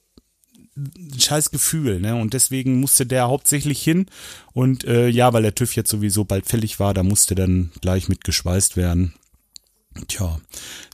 ein 0.76 1.18
scheiß 1.18 1.50
Gefühl, 1.50 2.00
ne? 2.00 2.14
Und 2.14 2.34
deswegen 2.34 2.78
musste 2.80 3.04
der 3.04 3.28
hauptsächlich 3.28 3.82
hin. 3.82 4.06
Und 4.52 4.84
äh, 4.84 5.08
ja, 5.08 5.32
weil 5.32 5.42
der 5.42 5.54
TÜV 5.54 5.74
jetzt 5.74 5.90
sowieso 5.90 6.24
bald 6.24 6.46
fällig 6.46 6.78
war, 6.78 6.94
da 6.94 7.02
musste 7.02 7.34
dann 7.34 7.72
gleich 7.80 8.08
mit 8.08 8.22
geschweißt 8.22 8.76
werden. 8.76 9.14
Tja, 10.06 10.40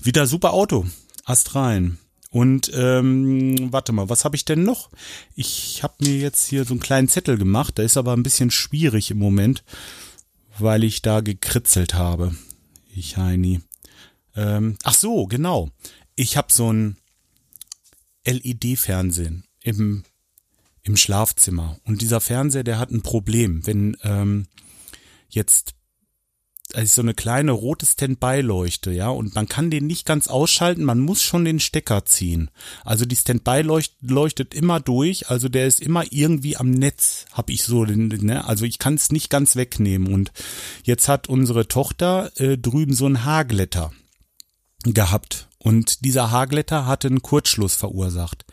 wieder 0.03 0.27
super 0.27 0.55
Auto. 0.55 0.87
Ast 1.25 1.55
rein. 1.55 1.99
Und 2.35 2.73
ähm, 2.75 3.73
warte 3.73 3.93
mal, 3.93 4.09
was 4.09 4.25
habe 4.25 4.35
ich 4.35 4.45
denn 4.45 4.65
noch? 4.65 4.91
Ich 5.37 5.85
habe 5.85 5.95
mir 6.01 6.19
jetzt 6.19 6.49
hier 6.49 6.65
so 6.65 6.75
einen 6.75 6.81
kleinen 6.81 7.07
Zettel 7.07 7.39
gemacht, 7.39 7.79
der 7.79 7.85
ist 7.85 7.97
aber 7.97 8.13
ein 8.13 8.25
bisschen 8.25 8.51
schwierig 8.51 9.13
im 9.13 9.19
Moment, 9.19 9.63
weil 10.59 10.83
ich 10.83 11.01
da 11.01 11.21
gekritzelt 11.21 11.95
habe. 11.95 12.35
Ich 12.93 13.17
Heini. 13.17 13.61
Ähm, 14.35 14.77
ach 14.83 14.95
so, 14.95 15.29
genau. 15.29 15.71
Ich 16.17 16.37
habe 16.37 16.49
so 16.51 16.73
ein 16.73 16.97
LED-Fernsehen 18.27 19.45
im 19.63 20.03
im 20.83 20.97
Schlafzimmer 20.97 21.79
und 21.85 22.03
dieser 22.03 22.21
Fernseher, 22.21 22.65
der 22.65 22.81
hat 22.81 22.91
ein 22.91 23.03
Problem, 23.03 23.65
wenn 23.65 23.97
ähm, 24.03 24.49
jetzt 25.29 25.77
also 26.73 26.87
so 26.87 27.03
eine 27.03 27.15
kleine 27.15 27.53
rote 27.53 27.85
Standby-Leuchte, 27.85 28.91
ja, 28.91 29.09
und 29.11 29.35
man 29.35 29.49
kann 29.49 29.71
den 29.71 29.87
nicht 29.87 30.07
ganz 30.07 30.29
ausschalten, 30.29 30.85
man 30.85 30.99
muss 30.99 31.23
schon 31.23 31.45
den 31.45 31.61
Stecker 31.61 32.05
ziehen. 32.05 32.51
Also 32.85 33.05
die 33.05 33.17
Standby 33.17 33.61
-Leucht 33.61 33.93
leuchtet 34.01 34.55
immer 34.55 34.81
durch, 34.81 35.29
also 35.29 35.49
der 35.49 35.67
ist 35.67 35.81
immer 35.81 36.05
irgendwie 36.11 36.57
am 36.57 36.71
Netz, 36.71 37.27
hab 37.33 37.51
ich 37.51 37.63
so, 37.65 37.85
ne, 37.85 38.47
also 38.47 38.65
ich 38.65 38.79
kann 38.79 38.95
es 38.95 39.13
nicht 39.13 39.29
ganz 39.31 39.57
wegnehmen. 39.57 40.13
Und 40.13 40.33
jetzt 40.85 41.09
hat 41.09 41.29
unsere 41.29 41.69
Tochter 41.69 42.33
äh, 42.37 42.57
drüben 42.57 42.95
so 42.95 43.07
ein 43.07 43.25
Haarglätter 43.25 43.93
gehabt 44.85 45.49
und 45.59 46.05
dieser 46.05 46.31
Haarglätter 46.31 46.87
hatte 46.87 47.09
einen 47.09 47.23
Kurzschluss 47.23 47.75
verursacht. 47.75 48.45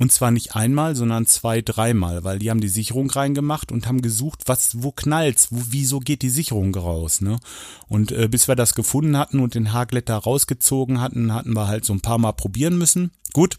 Und 0.00 0.10
zwar 0.10 0.30
nicht 0.30 0.56
einmal, 0.56 0.96
sondern 0.96 1.26
zwei, 1.26 1.60
dreimal, 1.60 2.24
weil 2.24 2.38
die 2.38 2.48
haben 2.48 2.62
die 2.62 2.68
Sicherung 2.68 3.10
reingemacht 3.10 3.70
und 3.70 3.86
haben 3.86 4.00
gesucht, 4.00 4.44
was, 4.46 4.82
wo 4.82 4.92
knallt's, 4.92 5.48
wo, 5.52 5.60
wieso 5.68 6.00
geht 6.00 6.22
die 6.22 6.30
Sicherung 6.30 6.74
raus, 6.74 7.20
ne? 7.20 7.38
Und 7.86 8.10
äh, 8.10 8.26
bis 8.26 8.48
wir 8.48 8.56
das 8.56 8.74
gefunden 8.74 9.18
hatten 9.18 9.40
und 9.40 9.54
den 9.54 9.74
Haarglätter 9.74 10.16
rausgezogen 10.16 11.02
hatten, 11.02 11.34
hatten 11.34 11.54
wir 11.54 11.68
halt 11.68 11.84
so 11.84 11.92
ein 11.92 12.00
paar 12.00 12.16
Mal 12.16 12.32
probieren 12.32 12.78
müssen. 12.78 13.10
Gut, 13.32 13.58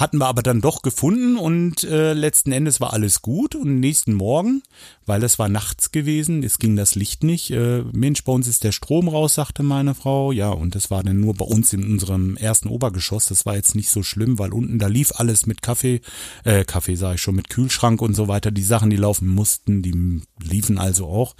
hatten 0.00 0.16
wir 0.16 0.28
aber 0.28 0.42
dann 0.42 0.62
doch 0.62 0.80
gefunden 0.80 1.36
und 1.36 1.84
äh, 1.84 2.14
letzten 2.14 2.52
Endes 2.52 2.80
war 2.80 2.94
alles 2.94 3.20
gut. 3.20 3.54
Und 3.54 3.80
nächsten 3.80 4.14
Morgen, 4.14 4.62
weil 5.04 5.22
es 5.22 5.38
war 5.38 5.50
nachts 5.50 5.92
gewesen, 5.92 6.42
es 6.42 6.58
ging 6.58 6.74
das 6.74 6.94
Licht 6.94 7.22
nicht. 7.22 7.50
Äh, 7.50 7.82
Mensch, 7.92 8.24
bei 8.24 8.32
uns 8.32 8.48
ist 8.48 8.64
der 8.64 8.72
Strom 8.72 9.08
raus, 9.08 9.34
sagte 9.34 9.62
meine 9.62 9.94
Frau. 9.94 10.32
Ja, 10.32 10.48
und 10.48 10.74
das 10.74 10.90
war 10.90 11.02
dann 11.02 11.20
nur 11.20 11.34
bei 11.34 11.44
uns 11.44 11.74
in 11.74 11.84
unserem 11.84 12.38
ersten 12.38 12.68
Obergeschoss. 12.68 13.26
Das 13.26 13.44
war 13.44 13.56
jetzt 13.56 13.74
nicht 13.74 13.90
so 13.90 14.02
schlimm, 14.02 14.38
weil 14.38 14.54
unten 14.54 14.78
da 14.78 14.86
lief 14.86 15.12
alles 15.16 15.44
mit 15.44 15.60
Kaffee, 15.60 16.00
äh, 16.44 16.64
Kaffee 16.64 16.96
sage 16.96 17.16
ich 17.16 17.20
schon, 17.20 17.36
mit 17.36 17.50
Kühlschrank 17.50 18.00
und 18.00 18.14
so 18.14 18.26
weiter. 18.26 18.50
Die 18.50 18.62
Sachen, 18.62 18.88
die 18.88 18.96
laufen 18.96 19.28
mussten, 19.28 19.82
die 19.82 20.22
liefen 20.42 20.78
also 20.78 21.08
auch. 21.08 21.36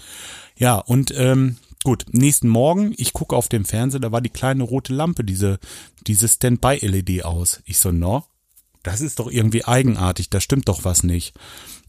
Ja, 0.56 0.74
und 0.74 1.14
ähm, 1.16 1.56
Gut, 1.82 2.04
nächsten 2.12 2.48
Morgen, 2.48 2.92
ich 2.98 3.14
gucke 3.14 3.34
auf 3.34 3.48
dem 3.48 3.64
Fernseher, 3.64 4.00
da 4.00 4.12
war 4.12 4.20
die 4.20 4.28
kleine 4.28 4.64
rote 4.64 4.92
Lampe, 4.92 5.24
diese, 5.24 5.58
diese 6.06 6.28
Standby-LED 6.28 7.24
aus. 7.24 7.62
Ich 7.64 7.78
so, 7.78 7.90
no, 7.90 8.24
das 8.82 9.00
ist 9.00 9.18
doch 9.18 9.30
irgendwie 9.30 9.64
eigenartig, 9.64 10.28
da 10.28 10.40
stimmt 10.40 10.68
doch 10.68 10.84
was 10.84 11.02
nicht. 11.04 11.34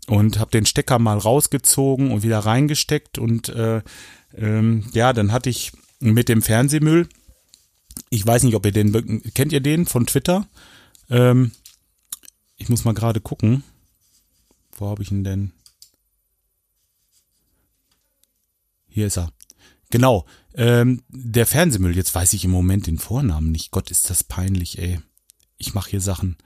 Und 0.08 0.40
habe 0.40 0.52
den 0.52 0.66
Stecker 0.66 0.98
mal 0.98 1.18
rausgezogen 1.18 2.12
und 2.12 2.24
wieder 2.24 2.40
reingesteckt 2.40 3.18
und 3.18 3.50
äh, 3.50 3.82
ähm, 4.34 4.90
ja, 4.94 5.12
dann 5.12 5.34
hatte 5.34 5.50
ich 5.50 5.74
mit 6.00 6.30
dem 6.30 6.42
Fernsehmüll, 6.42 7.10
ich 8.10 8.26
weiß 8.26 8.44
nicht, 8.44 8.56
ob 8.56 8.66
ihr 8.66 8.72
den, 8.72 9.22
kennt 9.34 9.52
ihr 9.52 9.62
den 9.62 9.86
von 9.86 10.06
Twitter? 10.06 10.48
Ähm, 11.10 11.52
ich 12.58 12.70
muss 12.70 12.86
mal 12.86 12.94
gerade 12.94 13.20
gucken. 13.20 13.64
Wo 14.78 14.90
habe 14.90 15.04
ich 15.04 15.12
ihn 15.12 15.24
denn? 15.24 15.52
Hier 18.88 19.08
ist 19.08 19.18
er. 19.18 19.32
Genau. 19.92 20.26
Ähm, 20.56 21.04
der 21.10 21.46
Fernsehmüll, 21.46 21.96
jetzt 21.96 22.14
weiß 22.14 22.34
ich 22.34 22.44
im 22.44 22.52
Moment 22.52 22.88
den 22.88 22.98
Vornamen 22.98 23.52
nicht. 23.52 23.72
Gott, 23.72 23.92
ist 23.92 24.10
das 24.10 24.24
peinlich, 24.24 24.80
ey. 24.80 25.00
Ich 25.58 25.74
mache 25.74 25.92
hier 25.92 26.02
Sachen. 26.02 26.38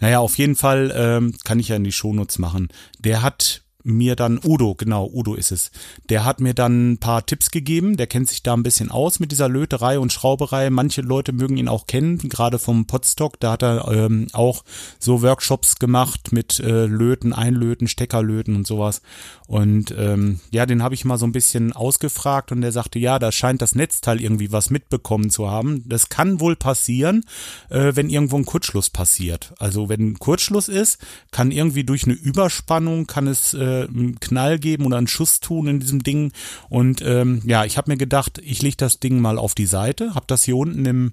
Naja, 0.00 0.18
auf 0.18 0.36
jeden 0.36 0.56
Fall 0.56 0.92
ähm, 0.94 1.36
kann 1.44 1.60
ich 1.60 1.68
ja 1.68 1.76
in 1.76 1.84
die 1.84 1.92
Shownotes 1.92 2.38
machen. 2.38 2.68
Der 2.98 3.22
hat 3.22 3.63
mir 3.84 4.16
dann, 4.16 4.40
Udo, 4.42 4.74
genau, 4.74 5.08
Udo 5.12 5.34
ist 5.34 5.52
es, 5.52 5.70
der 6.08 6.24
hat 6.24 6.40
mir 6.40 6.54
dann 6.54 6.92
ein 6.92 6.98
paar 6.98 7.24
Tipps 7.24 7.50
gegeben, 7.50 7.96
der 7.96 8.06
kennt 8.06 8.28
sich 8.28 8.42
da 8.42 8.54
ein 8.54 8.62
bisschen 8.62 8.90
aus 8.90 9.20
mit 9.20 9.30
dieser 9.30 9.48
Löterei 9.48 9.98
und 9.98 10.12
Schrauberei. 10.12 10.70
Manche 10.70 11.02
Leute 11.02 11.32
mögen 11.32 11.56
ihn 11.56 11.68
auch 11.68 11.86
kennen, 11.86 12.18
gerade 12.18 12.58
vom 12.58 12.86
Potstock, 12.86 13.38
da 13.40 13.52
hat 13.52 13.62
er 13.62 13.88
ähm, 13.92 14.26
auch 14.32 14.64
so 14.98 15.22
Workshops 15.22 15.76
gemacht 15.76 16.32
mit 16.32 16.58
äh, 16.60 16.86
Löten, 16.86 17.32
Einlöten, 17.32 17.86
Steckerlöten 17.86 18.56
und 18.56 18.66
sowas. 18.66 19.02
Und 19.46 19.94
ähm, 19.96 20.40
ja, 20.50 20.64
den 20.64 20.82
habe 20.82 20.94
ich 20.94 21.04
mal 21.04 21.18
so 21.18 21.26
ein 21.26 21.32
bisschen 21.32 21.74
ausgefragt 21.74 22.50
und 22.50 22.62
der 22.62 22.72
sagte, 22.72 22.98
ja, 22.98 23.18
da 23.18 23.30
scheint 23.30 23.60
das 23.60 23.74
Netzteil 23.74 24.20
irgendwie 24.20 24.52
was 24.52 24.70
mitbekommen 24.70 25.28
zu 25.28 25.50
haben. 25.50 25.86
Das 25.86 26.08
kann 26.08 26.40
wohl 26.40 26.56
passieren, 26.56 27.24
äh, 27.68 27.92
wenn 27.94 28.08
irgendwo 28.08 28.36
ein 28.36 28.46
Kurzschluss 28.46 28.88
passiert. 28.88 29.52
Also 29.58 29.90
wenn 29.90 30.12
ein 30.12 30.18
Kurzschluss 30.18 30.68
ist, 30.68 30.98
kann 31.30 31.50
irgendwie 31.50 31.84
durch 31.84 32.04
eine 32.04 32.14
Überspannung, 32.14 33.06
kann 33.06 33.26
es 33.26 33.52
äh, 33.52 33.73
einen 33.82 34.18
Knall 34.20 34.58
geben 34.58 34.86
oder 34.86 34.96
einen 34.96 35.08
Schuss 35.08 35.40
tun 35.40 35.66
in 35.66 35.80
diesem 35.80 36.02
Ding. 36.02 36.32
Und 36.68 37.02
ähm, 37.02 37.42
ja, 37.44 37.64
ich 37.64 37.76
habe 37.76 37.90
mir 37.90 37.96
gedacht, 37.96 38.40
ich 38.42 38.62
lege 38.62 38.76
das 38.76 39.00
Ding 39.00 39.20
mal 39.20 39.38
auf 39.38 39.54
die 39.54 39.66
Seite, 39.66 40.14
habe 40.14 40.26
das 40.26 40.44
hier 40.44 40.56
unten 40.56 40.84
im, 40.86 41.12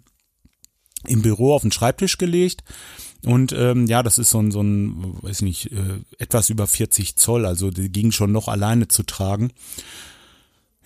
im 1.08 1.22
Büro 1.22 1.54
auf 1.54 1.64
den 1.64 1.72
Schreibtisch 1.72 2.18
gelegt 2.18 2.64
und 3.24 3.54
ähm, 3.54 3.86
ja, 3.86 4.02
das 4.02 4.18
ist 4.18 4.32
so 4.32 4.40
ein, 4.40 4.52
so 4.52 4.62
ein, 4.62 5.22
weiß 5.22 5.44
nicht, 5.44 5.72
äh, 5.72 6.00
etwas 6.18 6.50
über 6.50 6.66
40 6.66 7.16
Zoll, 7.16 7.46
also 7.46 7.70
die 7.70 7.92
ging 7.92 8.12
schon 8.12 8.32
noch 8.32 8.48
alleine 8.48 8.88
zu 8.88 9.04
tragen. 9.04 9.52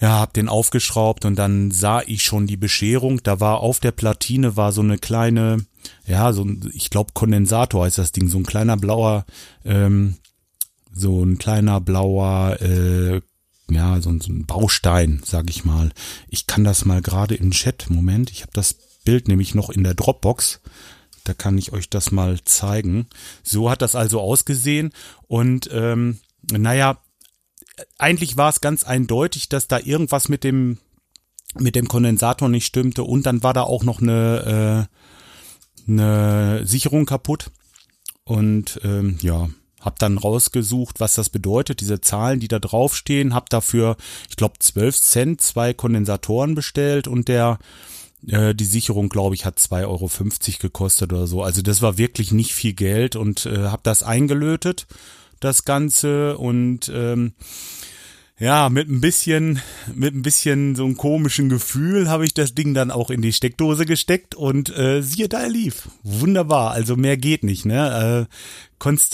Ja, 0.01 0.20
hab 0.20 0.34
den 0.34 0.50
aufgeschraubt 0.50 1.24
und 1.24 1.38
dann 1.38 1.72
sah 1.72 2.01
ich 2.01 2.24
schon 2.24 2.48
die 2.48 2.58
Bescherung. 2.58 3.24
Da 3.24 3.39
war 3.39 3.62
auf 3.62 3.79
der 3.79 3.94
Platine 3.94 4.58
war 4.58 4.74
so 4.74 4.82
eine 4.82 4.98
kleine, 4.98 5.65
ja, 6.05 6.34
so 6.34 6.44
ein, 6.44 6.70
ich 6.74 6.89
glaube 6.89 7.12
Kondensator 7.13 7.86
heißt 7.86 7.98
das 7.98 8.12
Ding, 8.12 8.27
so 8.27 8.38
ein 8.38 8.46
kleiner 8.46 8.75
blauer, 8.75 9.25
ähm, 9.63 10.17
so 10.96 11.24
ein 11.24 11.38
kleiner 11.38 11.82
blauer, 11.82 12.58
äh, 12.62 13.22
ja, 13.70 14.02
so, 14.02 14.18
so 14.20 14.32
ein 14.32 14.46
Baustein, 14.46 15.22
sag 15.25 15.50
ich 15.50 15.66
mal. 15.66 15.92
Ich 16.30 16.48
kann 16.48 16.64
das 16.64 16.86
mal 16.86 17.02
gerade 17.02 17.36
im 17.36 17.52
Chat, 17.52 17.90
Moment, 17.90 18.32
ich 18.32 18.42
habe 18.42 18.52
das 18.54 18.75
Bild 19.04 19.28
nämlich 19.28 19.54
noch 19.54 19.70
in 19.70 19.84
der 19.84 19.94
Dropbox. 19.94 20.62
Da 21.25 21.34
kann 21.34 21.58
ich 21.58 21.74
euch 21.74 21.90
das 21.90 22.12
mal 22.12 22.40
zeigen. 22.44 23.08
So 23.44 23.70
hat 23.70 23.82
das 23.82 23.96
also 23.96 24.22
ausgesehen. 24.22 24.92
Und 25.28 25.70
ähm, 25.72 26.20
naja, 26.52 27.00
eigentlich 27.98 28.38
war 28.38 28.50
es 28.50 28.62
ganz 28.62 28.84
eindeutig, 28.84 29.50
dass 29.50 29.68
da 29.68 29.80
irgendwas 29.80 30.30
mit 30.30 30.44
dem 30.44 30.78
mit 31.58 31.75
dem 31.75 31.88
Kondensator 31.88 32.50
nicht 32.50 32.66
stimmte 32.66 33.04
und 33.04 33.25
dann 33.25 33.42
war 33.42 33.54
da 33.54 33.62
auch 33.62 33.84
noch 33.84 34.02
eine, 34.02 34.88
äh, 35.88 35.90
eine 35.90 36.66
Sicherung 36.66 37.06
kaputt. 37.06 37.52
Und 38.25 38.82
ähm, 38.84 39.18
ja, 39.22 39.50
hab 39.86 40.00
dann 40.00 40.18
rausgesucht, 40.18 41.00
was 41.00 41.15
das 41.15 41.30
bedeutet, 41.30 41.80
diese 41.80 42.01
Zahlen, 42.01 42.39
die 42.39 42.48
da 42.48 42.60
draufstehen, 42.60 43.34
hab 43.34 43.50
dafür, 43.50 43.96
ich 44.30 44.36
glaube, 44.36 44.56
12 44.60 45.00
Cent 45.00 45.42
zwei 45.42 45.74
Kondensatoren 45.74 46.56
bestellt 46.56 47.08
und 47.08 47.27
der 47.27 47.60
äh, 48.27 48.56
die 48.56 48.65
Sicherung, 48.65 49.10
glaube 49.10 49.36
ich, 49.36 49.46
hat 49.46 49.60
2,50 49.60 49.86
Euro 49.86 50.10
gekostet 50.60 51.13
oder 51.13 51.27
so. 51.27 51.44
Also 51.44 51.62
das 51.62 51.82
war 51.82 51.98
wirklich 51.98 52.32
nicht 52.32 52.54
viel 52.54 52.74
Geld 52.74 53.15
und 53.15 53.46
äh, 53.46 53.65
habe 53.68 53.82
das 53.84 54.04
eingelötet, 54.04 54.88
das 55.39 55.65
Ganze. 55.65 56.38
Und 56.38 56.92
ähm, 56.94 57.34
ja, 58.39 58.70
mit 58.70 58.89
ein 58.89 59.01
bisschen, 59.01 59.62
mit 59.94 60.15
ein 60.15 60.22
bisschen 60.22 60.75
so 60.75 60.86
einem 60.86 60.98
komischen 60.98 61.50
Gefühl 61.50 62.10
habe 62.10 62.25
ich 62.25 62.34
das 62.34 62.56
Ding 62.56 62.74
dann 62.74 62.92
auch 62.92 63.10
in 63.10 63.22
die 63.22 63.34
Steckdose 63.34 63.86
gesteckt 63.86 64.36
und 64.36 64.75
äh, 64.75 65.01
siehe 65.01 65.30
da, 65.30 65.42
er 65.42 65.50
lief. 65.50 65.89
Wunderbar. 66.04 66.72
Also 66.72 66.96
mehr 66.96 67.18
geht 67.18 67.44
nicht, 67.44 67.65
ne? 67.65 68.27
Äh, 68.27 68.34
konntest 68.80 69.13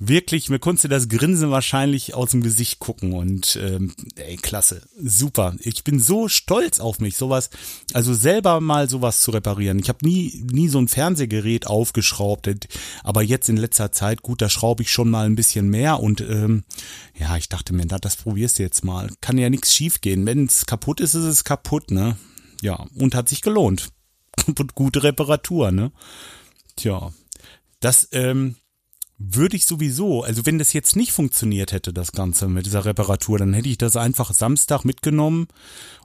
wirklich, 0.00 0.48
mir 0.48 0.58
konntest 0.58 0.84
du 0.84 0.88
das 0.88 1.08
Grinsen 1.08 1.50
wahrscheinlich 1.50 2.14
aus 2.14 2.30
dem 2.30 2.42
Gesicht 2.42 2.80
gucken 2.80 3.12
und 3.12 3.56
ähm, 3.62 3.94
ey, 4.16 4.36
klasse, 4.36 4.82
super. 4.96 5.54
Ich 5.60 5.84
bin 5.84 6.00
so 6.00 6.26
stolz 6.26 6.80
auf 6.80 6.98
mich, 6.98 7.16
sowas, 7.16 7.50
also 7.92 8.14
selber 8.14 8.60
mal 8.60 8.88
sowas 8.88 9.20
zu 9.20 9.30
reparieren. 9.30 9.78
Ich 9.78 9.90
habe 9.90 10.04
nie, 10.04 10.42
nie 10.50 10.68
so 10.68 10.78
ein 10.80 10.88
Fernsehgerät 10.88 11.66
aufgeschraubt, 11.66 12.50
aber 13.04 13.22
jetzt 13.22 13.48
in 13.50 13.58
letzter 13.58 13.92
Zeit, 13.92 14.22
gut, 14.22 14.40
da 14.40 14.48
schraube 14.48 14.82
ich 14.82 14.90
schon 14.90 15.10
mal 15.10 15.26
ein 15.26 15.36
bisschen 15.36 15.68
mehr 15.68 16.00
und 16.00 16.22
ähm, 16.22 16.64
ja, 17.16 17.36
ich 17.36 17.50
dachte 17.50 17.74
mir, 17.74 17.86
das 17.86 18.16
probierst 18.16 18.58
du 18.58 18.62
jetzt 18.62 18.84
mal. 18.84 19.10
Kann 19.20 19.36
ja 19.36 19.50
nichts 19.50 19.74
schief 19.74 20.00
gehen. 20.00 20.24
Wenn 20.24 20.46
es 20.46 20.64
kaputt 20.64 21.00
ist, 21.00 21.14
ist 21.14 21.24
es 21.24 21.44
kaputt, 21.44 21.90
ne? 21.90 22.16
Ja, 22.62 22.86
und 22.96 23.14
hat 23.14 23.28
sich 23.28 23.42
gelohnt. 23.42 23.90
Gute 24.74 25.02
Reparatur, 25.02 25.70
ne? 25.70 25.92
Tja, 26.76 27.12
das, 27.80 28.08
ähm, 28.12 28.56
würde 29.22 29.54
ich 29.54 29.66
sowieso, 29.66 30.22
also 30.22 30.46
wenn 30.46 30.58
das 30.58 30.72
jetzt 30.72 30.96
nicht 30.96 31.12
funktioniert 31.12 31.72
hätte, 31.72 31.92
das 31.92 32.12
Ganze 32.12 32.48
mit 32.48 32.64
dieser 32.64 32.86
Reparatur, 32.86 33.38
dann 33.38 33.52
hätte 33.52 33.68
ich 33.68 33.76
das 33.76 33.96
einfach 33.96 34.32
Samstag 34.32 34.84
mitgenommen 34.84 35.46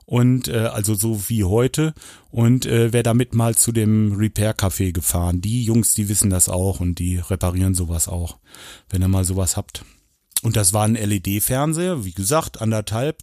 und 0.04 0.48
äh, 0.48 0.58
also 0.58 0.94
so 0.94 1.28
wie 1.28 1.42
heute 1.42 1.94
und 2.30 2.66
äh, 2.66 2.92
wäre 2.92 3.02
damit 3.02 3.34
mal 3.34 3.54
zu 3.54 3.72
dem 3.72 4.12
Repair-Café 4.12 4.92
gefahren. 4.92 5.40
Die 5.40 5.64
Jungs, 5.64 5.94
die 5.94 6.10
wissen 6.10 6.28
das 6.28 6.50
auch 6.50 6.80
und 6.80 6.98
die 6.98 7.16
reparieren 7.16 7.74
sowas 7.74 8.06
auch, 8.06 8.36
wenn 8.90 9.00
ihr 9.00 9.08
mal 9.08 9.24
sowas 9.24 9.56
habt. 9.56 9.82
Und 10.42 10.56
das 10.56 10.72
war 10.72 10.84
ein 10.84 10.94
LED-Fernseher, 10.94 12.04
wie 12.04 12.12
gesagt, 12.12 12.60
anderthalb, 12.60 13.22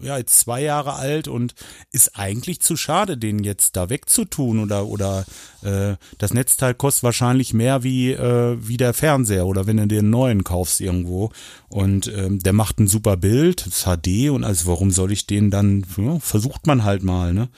ja, 0.00 0.18
jetzt 0.18 0.40
zwei 0.40 0.60
Jahre 0.60 0.94
alt 0.94 1.28
und 1.28 1.54
ist 1.92 2.16
eigentlich 2.16 2.60
zu 2.60 2.76
schade, 2.76 3.16
den 3.16 3.42
jetzt 3.42 3.76
da 3.76 3.90
wegzutun 3.90 4.60
oder 4.60 4.86
oder 4.86 5.24
äh, 5.62 5.96
das 6.18 6.34
Netzteil 6.34 6.74
kostet 6.74 7.04
wahrscheinlich 7.04 7.52
mehr 7.54 7.82
wie 7.82 8.12
äh, 8.12 8.56
wie 8.60 8.76
der 8.76 8.94
Fernseher 8.94 9.46
oder 9.46 9.66
wenn 9.66 9.76
du 9.76 9.86
dir 9.86 10.00
einen 10.00 10.10
neuen 10.10 10.44
kaufst 10.44 10.80
irgendwo 10.80 11.30
und 11.68 12.06
ähm, 12.08 12.38
der 12.38 12.52
macht 12.52 12.78
ein 12.78 12.86
super 12.86 13.16
Bild, 13.16 13.68
HD 13.84 14.30
und 14.30 14.44
also 14.44 14.66
warum 14.70 14.90
soll 14.90 15.12
ich 15.12 15.26
den 15.26 15.50
dann 15.50 15.84
ja, 15.96 16.18
versucht 16.20 16.66
man 16.66 16.84
halt 16.84 17.02
mal, 17.02 17.32
ne? 17.32 17.48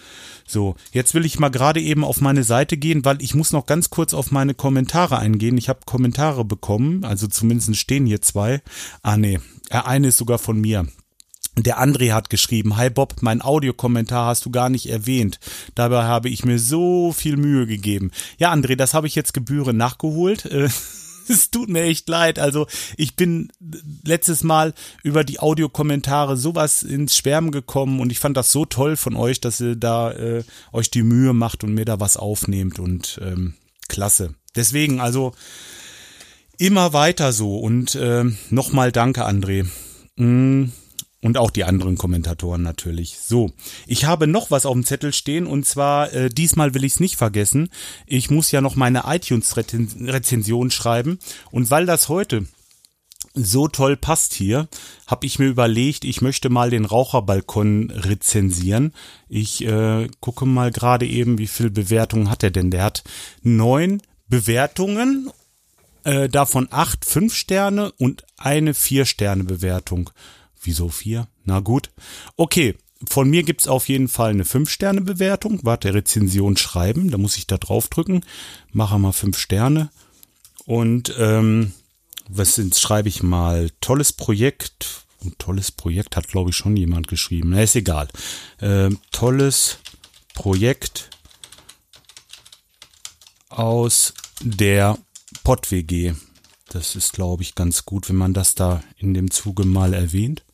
So, 0.50 0.74
jetzt 0.90 1.14
will 1.14 1.24
ich 1.24 1.38
mal 1.38 1.48
gerade 1.48 1.80
eben 1.80 2.02
auf 2.02 2.20
meine 2.20 2.42
Seite 2.42 2.76
gehen, 2.76 3.04
weil 3.04 3.22
ich 3.22 3.36
muss 3.36 3.52
noch 3.52 3.66
ganz 3.66 3.88
kurz 3.88 4.14
auf 4.14 4.32
meine 4.32 4.52
Kommentare 4.52 5.16
eingehen. 5.16 5.56
Ich 5.56 5.68
habe 5.68 5.80
Kommentare 5.86 6.44
bekommen, 6.44 7.04
also 7.04 7.28
zumindest 7.28 7.76
stehen 7.76 8.04
hier 8.04 8.20
zwei. 8.20 8.60
Ah 9.03 9.16
nee, 9.16 9.40
eine 9.70 10.09
ist 10.09 10.18
sogar 10.18 10.38
von 10.38 10.61
mir. 10.61 10.87
Der 11.57 11.79
André 11.83 12.12
hat 12.12 12.31
geschrieben, 12.31 12.76
Hi 12.76 12.90
Bob, 12.90 13.16
mein 13.20 13.42
Audiokommentar 13.42 14.26
hast 14.26 14.46
du 14.46 14.50
gar 14.50 14.70
nicht 14.70 14.88
erwähnt. 14.88 15.40
Dabei 15.74 16.05
habe 16.05 16.29
ich 16.29 16.44
mir 16.44 16.59
so 16.59 17.12
viel 17.12 17.37
Mühe 17.37 17.66
gegeben. 17.66 18.12
Ja, 18.38 18.53
André, 18.53 18.76
das 18.76 18.94
habe 18.94 19.07
ich 19.07 19.14
jetzt 19.14 19.35
Gebühren 19.35 19.76
nachgeholt. 19.76 20.46
Äh, 20.46 20.68
es 21.29 21.50
tut 21.50 21.68
mir 21.68 21.83
echt 21.83 22.09
leid. 22.09 22.38
Also 22.38 22.66
ich 22.96 23.16
bin 23.16 23.50
letztes 24.05 24.42
Mal 24.42 24.74
über 25.03 25.24
die 25.24 25.40
Audiokommentare 25.40 26.37
sowas 26.37 26.83
ins 26.83 27.16
Schwärmen 27.16 27.50
gekommen 27.50 28.00
und 28.00 28.11
ich 28.11 28.20
fand 28.20 28.37
das 28.37 28.53
so 28.53 28.64
toll 28.64 28.96
von 28.96 29.16
euch, 29.16 29.40
dass 29.40 29.61
ihr 29.61 29.76
da 29.76 30.12
äh, 30.12 30.44
euch 30.72 30.90
die 30.90 31.03
Mühe 31.03 31.33
macht 31.33 31.64
und 31.64 31.74
mir 31.74 31.85
da 31.85 32.00
was 32.00 32.16
aufnehmt 32.16 32.79
und 32.79 33.20
ähm, 33.22 33.55
klasse. 33.88 34.35
Deswegen 34.55 35.00
also 35.00 35.33
immer 36.60 36.92
weiter 36.92 37.32
so 37.32 37.58
und 37.58 37.94
äh, 37.94 38.24
nochmal 38.50 38.92
danke 38.92 39.26
André. 39.26 39.66
Mm. 40.16 40.66
Und 41.22 41.36
auch 41.36 41.50
die 41.50 41.64
anderen 41.64 41.98
Kommentatoren 41.98 42.62
natürlich. 42.62 43.18
So, 43.18 43.50
ich 43.86 44.06
habe 44.06 44.26
noch 44.26 44.50
was 44.50 44.64
auf 44.64 44.72
dem 44.72 44.86
Zettel 44.86 45.12
stehen 45.12 45.46
und 45.46 45.66
zwar, 45.66 46.10
äh, 46.14 46.30
diesmal 46.30 46.72
will 46.72 46.82
ich 46.82 46.94
es 46.94 47.00
nicht 47.00 47.16
vergessen. 47.16 47.68
Ich 48.06 48.30
muss 48.30 48.50
ja 48.52 48.62
noch 48.62 48.74
meine 48.74 49.02
iTunes-Rezension 49.04 50.70
schreiben. 50.70 51.18
Und 51.50 51.70
weil 51.70 51.84
das 51.84 52.08
heute 52.08 52.46
so 53.34 53.68
toll 53.68 53.98
passt 53.98 54.32
hier, 54.32 54.66
habe 55.06 55.26
ich 55.26 55.38
mir 55.38 55.48
überlegt, 55.48 56.06
ich 56.06 56.22
möchte 56.22 56.48
mal 56.48 56.70
den 56.70 56.86
Raucherbalkon 56.86 57.90
rezensieren. 57.90 58.94
Ich 59.28 59.62
äh, 59.66 60.08
gucke 60.20 60.46
mal 60.46 60.70
gerade 60.70 61.06
eben, 61.06 61.36
wie 61.36 61.48
viel 61.48 61.68
Bewertungen 61.68 62.30
hat 62.30 62.42
er 62.42 62.50
denn? 62.50 62.70
Der 62.70 62.84
hat 62.84 63.04
neun 63.42 64.00
Bewertungen, 64.26 65.30
äh, 66.04 66.28
davon 66.28 66.68
acht 66.70 67.04
fünf 67.04 67.34
Sterne 67.34 67.92
und 67.92 68.24
eine 68.36 68.74
vier 68.74 69.04
Sterne 69.06 69.44
Bewertung. 69.44 70.10
Wieso 70.62 70.88
vier? 70.88 71.26
Na 71.44 71.60
gut. 71.60 71.90
Okay, 72.36 72.76
von 73.08 73.30
mir 73.30 73.42
gibt's 73.42 73.66
auf 73.66 73.88
jeden 73.88 74.08
Fall 74.08 74.30
eine 74.30 74.44
5-Sterne-Bewertung. 74.44 75.60
Warte, 75.62 75.94
Rezension 75.94 76.56
schreiben. 76.56 77.10
Da 77.10 77.16
muss 77.16 77.38
ich 77.38 77.46
da 77.46 77.56
draufdrücken. 77.56 78.24
Mache 78.72 78.98
mal 78.98 79.12
5 79.12 79.38
Sterne. 79.38 79.90
Und 80.66 81.14
ähm, 81.18 81.72
was 82.28 82.56
sind, 82.56 82.76
schreibe 82.76 83.08
ich 83.08 83.22
mal? 83.22 83.70
Tolles 83.80 84.12
Projekt. 84.12 85.04
Ein 85.24 85.34
tolles 85.38 85.72
Projekt 85.72 86.16
hat, 86.16 86.28
glaube 86.28 86.50
ich, 86.50 86.56
schon 86.56 86.76
jemand 86.76 87.08
geschrieben. 87.08 87.50
Na, 87.50 87.62
ist 87.62 87.76
egal. 87.76 88.08
Ähm, 88.60 88.98
tolles 89.12 89.78
Projekt 90.34 91.10
aus 93.48 94.14
der 94.42 94.98
Pott-WG. 95.42 96.14
Das 96.68 96.94
ist, 96.94 97.12
glaube 97.12 97.42
ich, 97.42 97.55
ganz 97.55 97.85
gut, 97.85 98.09
wenn 98.09 98.16
man 98.16 98.35
das 98.35 98.55
da 98.55 98.83
in 98.96 99.14
dem 99.14 99.31
Zuge 99.31 99.64
mal 99.64 99.94
erwähnt 99.94 100.44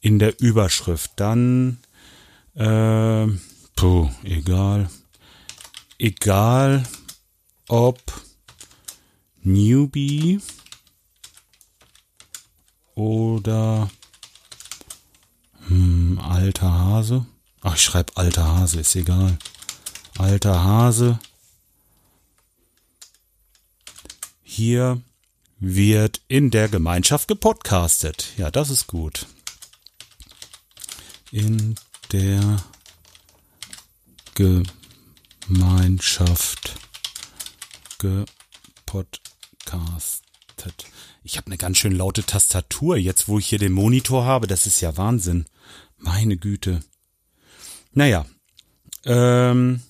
in 0.00 0.18
der 0.18 0.38
Überschrift. 0.38 1.12
Dann, 1.16 1.78
äh, 2.54 3.26
puh, 3.74 4.10
egal. 4.22 4.90
Egal, 5.98 6.84
ob 7.68 8.00
Newbie 9.42 10.40
oder 12.94 13.90
hm, 15.68 16.18
alter 16.18 16.72
Hase. 16.72 17.26
Ach, 17.62 17.74
ich 17.74 17.82
schreibe 17.82 18.16
alter 18.16 18.46
Hase, 18.46 18.80
ist 18.80 18.94
egal. 18.96 19.38
Alter 20.18 20.62
Hase. 20.64 21.18
Hier 24.56 25.02
wird 25.58 26.20
in 26.28 26.52
der 26.52 26.68
Gemeinschaft 26.68 27.26
gepodcastet. 27.26 28.34
Ja, 28.36 28.52
das 28.52 28.70
ist 28.70 28.86
gut. 28.86 29.26
In 31.32 31.74
der 32.12 32.62
Gemeinschaft 34.36 36.76
gepodcastet. 37.98 40.86
Ich 41.24 41.36
habe 41.36 41.48
eine 41.48 41.58
ganz 41.58 41.78
schön 41.78 41.90
laute 41.90 42.22
Tastatur, 42.22 42.96
jetzt 42.96 43.26
wo 43.26 43.40
ich 43.40 43.48
hier 43.48 43.58
den 43.58 43.72
Monitor 43.72 44.24
habe. 44.24 44.46
Das 44.46 44.68
ist 44.68 44.80
ja 44.80 44.96
Wahnsinn. 44.96 45.46
Meine 45.96 46.36
Güte. 46.36 46.78
Naja. 47.90 48.24
Ähm, 49.04 49.82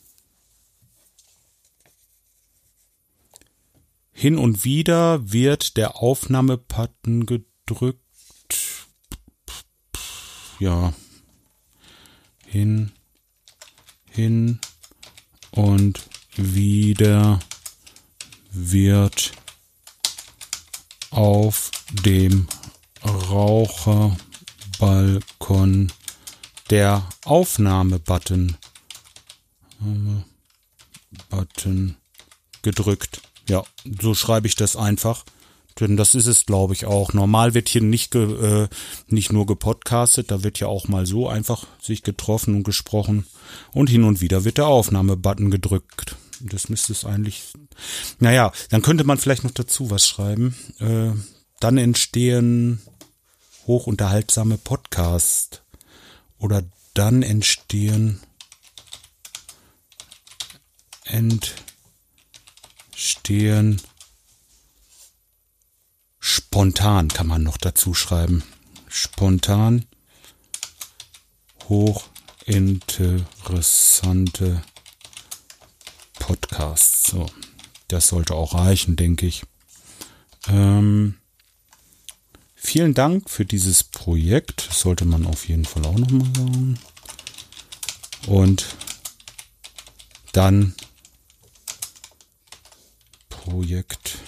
hin 4.25 4.39
und 4.39 4.65
wieder 4.65 5.33
wird 5.33 5.77
der 5.77 5.97
Aufnahmebutton 5.97 7.27
gedrückt. 7.27 8.01
Ja. 10.59 10.95
Hin, 12.47 12.93
hin 14.11 14.61
und 15.51 16.09
wieder 16.37 17.39
wird 18.51 19.33
auf 21.11 21.71
dem 21.91 22.49
Raucherbalkon 23.05 25.93
der 26.71 27.07
Aufnahmebutton 27.27 28.57
Button 31.29 31.97
gedrückt. 32.63 33.21
Ja, 33.49 33.65
so 34.01 34.15
schreibe 34.15 34.47
ich 34.47 34.57
das 34.57 34.77
einfach. 34.77 35.25
Denn 35.81 35.97
das 35.97 36.15
ist 36.15 36.27
es, 36.27 36.47
glaube 36.47 36.73
ich, 36.73 36.87
auch. 36.87 37.13
Normal 37.13 37.55
wird 37.55 37.69
hier 37.69 37.83
nicht, 37.83 38.13
ge, 38.13 38.63
äh, 38.65 38.69
nicht 39.09 39.33
nur 39.33 39.45
gepodcastet, 39.45 40.31
da 40.31 40.45
wird 40.45 40.61
ja 40.61 40.69
auch 40.69 40.87
mal 40.87 41.05
so 41.05 41.29
einfach 41.29 41.67
sich 41.83 42.03
getroffen 42.03 42.55
und 42.55 42.63
gesprochen. 42.63 43.27
Und 43.73 43.91
hin 43.91 44.05
und 44.05 44.21
wieder 44.21 44.45
wird 44.45 44.59
der 44.59 44.69
Aufnahmebutton 44.69 45.51
gedrückt. 45.51 46.17
Das 46.41 46.69
müsste 46.69 46.93
es 46.93 47.05
eigentlich. 47.05 47.53
Naja, 48.21 48.53
dann 48.71 48.83
könnte 48.83 49.05
man 49.05 49.19
vielleicht 49.19 49.43
noch 49.45 49.51
dazu 49.51 49.91
was 49.91 50.07
schreiben. 50.07 50.55
Äh, 50.79 51.11
dann 51.59 51.77
entstehen 51.77 52.81
hochunterhaltsame 53.67 54.59
Podcasts. 54.59 55.63
Oder 56.39 56.63
dann 56.95 57.23
entstehen 57.23 58.21
entstehen 62.95 63.83
spontan 66.21 67.09
kann 67.09 67.27
man 67.27 67.43
noch 67.43 67.57
dazu 67.57 67.95
schreiben. 67.95 68.45
Spontan 68.89 69.87
hochinteressante 71.69 74.63
Podcasts. 76.21 77.11
So, 77.11 77.27
das 77.89 78.07
sollte 78.07 78.35
auch 78.35 78.55
reichen, 78.55 78.95
denke 78.95 79.27
ich. 79.27 79.43
Ähm, 80.47 81.17
vielen 82.55 82.95
Dank 82.95 83.29
für 83.29 83.45
dieses 83.45 83.83
Projekt. 83.83 84.69
Das 84.69 84.79
sollte 84.81 85.05
man 85.05 85.27
auf 85.27 85.49
jeden 85.49 85.65
Fall 85.65 85.85
auch 85.85 85.99
nochmal 85.99 86.33
sagen. 86.37 86.79
Und 88.29 88.67
dann 90.33 90.77
Projekt. 93.55 94.19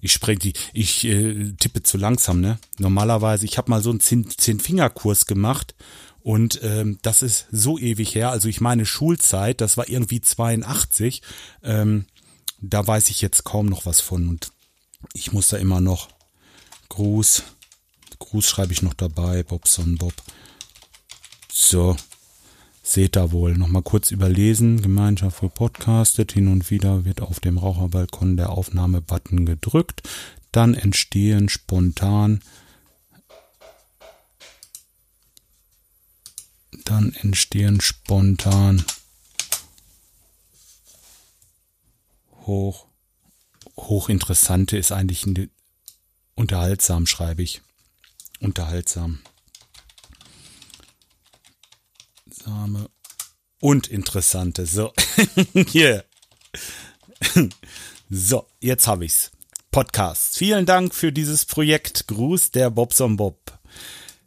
Ich 0.00 0.12
spreche 0.12 0.38
die, 0.40 0.52
ich 0.72 1.04
äh, 1.04 1.52
tippe 1.52 1.84
zu 1.84 1.96
langsam, 1.96 2.40
ne? 2.40 2.58
Normalerweise, 2.78 3.44
ich 3.44 3.56
habe 3.56 3.70
mal 3.70 3.82
so 3.82 3.90
einen 3.90 4.00
Zehn-Finger-Kurs 4.00 5.26
gemacht 5.26 5.76
und 6.22 6.60
ähm, 6.64 6.98
das 7.02 7.22
ist 7.22 7.46
so 7.52 7.78
ewig 7.78 8.16
her. 8.16 8.30
Also 8.30 8.48
ich 8.48 8.60
meine 8.60 8.84
Schulzeit, 8.84 9.60
das 9.60 9.76
war 9.76 9.88
irgendwie 9.88 10.20
82. 10.20 11.22
Ähm, 11.62 12.06
da 12.60 12.84
weiß 12.84 13.10
ich 13.10 13.20
jetzt 13.20 13.44
kaum 13.44 13.66
noch 13.66 13.86
was 13.86 14.00
von. 14.00 14.28
Und 14.28 14.52
ich 15.14 15.32
muss 15.32 15.48
da 15.48 15.56
immer 15.56 15.80
noch 15.80 16.08
Gruß. 16.88 17.44
Gruß 18.18 18.48
schreibe 18.48 18.72
ich 18.72 18.82
noch 18.82 18.94
dabei, 18.94 19.44
Bobson 19.44 19.98
Bob. 19.98 20.14
So, 21.52 21.96
seht 22.88 23.16
da 23.16 23.32
wohl. 23.32 23.56
Nochmal 23.56 23.82
kurz 23.82 24.10
überlesen. 24.10 24.80
Gemeinschaft 24.80 25.38
für 25.38 25.48
Podcastet. 25.48 26.32
Hin 26.32 26.48
und 26.48 26.70
wieder 26.70 27.04
wird 27.04 27.20
auf 27.20 27.40
dem 27.40 27.58
Raucherbalkon 27.58 28.36
der 28.36 28.50
Aufnahmebutton 28.50 29.44
gedrückt. 29.44 30.02
Dann 30.52 30.74
entstehen 30.74 31.48
spontan 31.48 32.40
dann 36.84 37.12
entstehen 37.12 37.82
spontan 37.82 38.82
hoch 42.46 42.86
hochinteressante 43.76 44.78
ist 44.78 44.90
eigentlich 44.92 45.26
unterhaltsam 46.34 47.06
schreibe 47.06 47.42
ich 47.42 47.60
unterhaltsam 48.40 49.18
same 52.48 52.88
und 53.60 53.88
interessante. 53.88 54.64
So 54.64 54.92
hier. 55.66 56.04
So 58.08 58.46
jetzt 58.60 58.86
habe 58.86 59.04
ich's. 59.04 59.30
Podcast. 59.70 60.38
Vielen 60.38 60.64
Dank 60.64 60.94
für 60.94 61.12
dieses 61.12 61.44
Projekt. 61.44 62.06
Gruß 62.08 62.52
der 62.52 62.70
Bobson 62.70 63.16
Bob. 63.16 63.58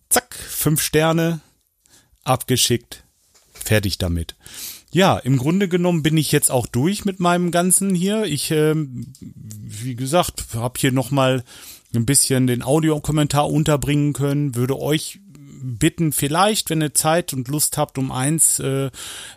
Zack 0.09 0.35
fünf 0.35 0.81
Sterne. 0.81 1.41
Abgeschickt, 2.23 3.03
fertig 3.51 3.97
damit. 3.97 4.35
Ja, 4.91 5.17
im 5.17 5.37
Grunde 5.37 5.67
genommen 5.67 6.03
bin 6.03 6.17
ich 6.17 6.31
jetzt 6.31 6.51
auch 6.51 6.67
durch 6.67 7.05
mit 7.05 7.19
meinem 7.19 7.49
ganzen 7.49 7.95
hier. 7.95 8.25
Ich, 8.25 8.51
äh, 8.51 8.75
wie 8.75 9.95
gesagt, 9.95 10.53
habe 10.53 10.79
hier 10.79 10.91
noch 10.91 11.09
mal 11.09 11.43
ein 11.95 12.05
bisschen 12.05 12.45
den 12.45 12.61
Audiokommentar 12.61 13.49
unterbringen 13.49 14.13
können. 14.13 14.53
Würde 14.53 14.79
euch 14.79 15.19
bitten, 15.61 16.11
vielleicht, 16.11 16.69
wenn 16.69 16.81
ihr 16.81 16.93
Zeit 16.93 17.33
und 17.33 17.47
Lust 17.47 17.77
habt, 17.77 17.97
um 17.97 18.11
eins 18.11 18.59
äh, 18.59 18.89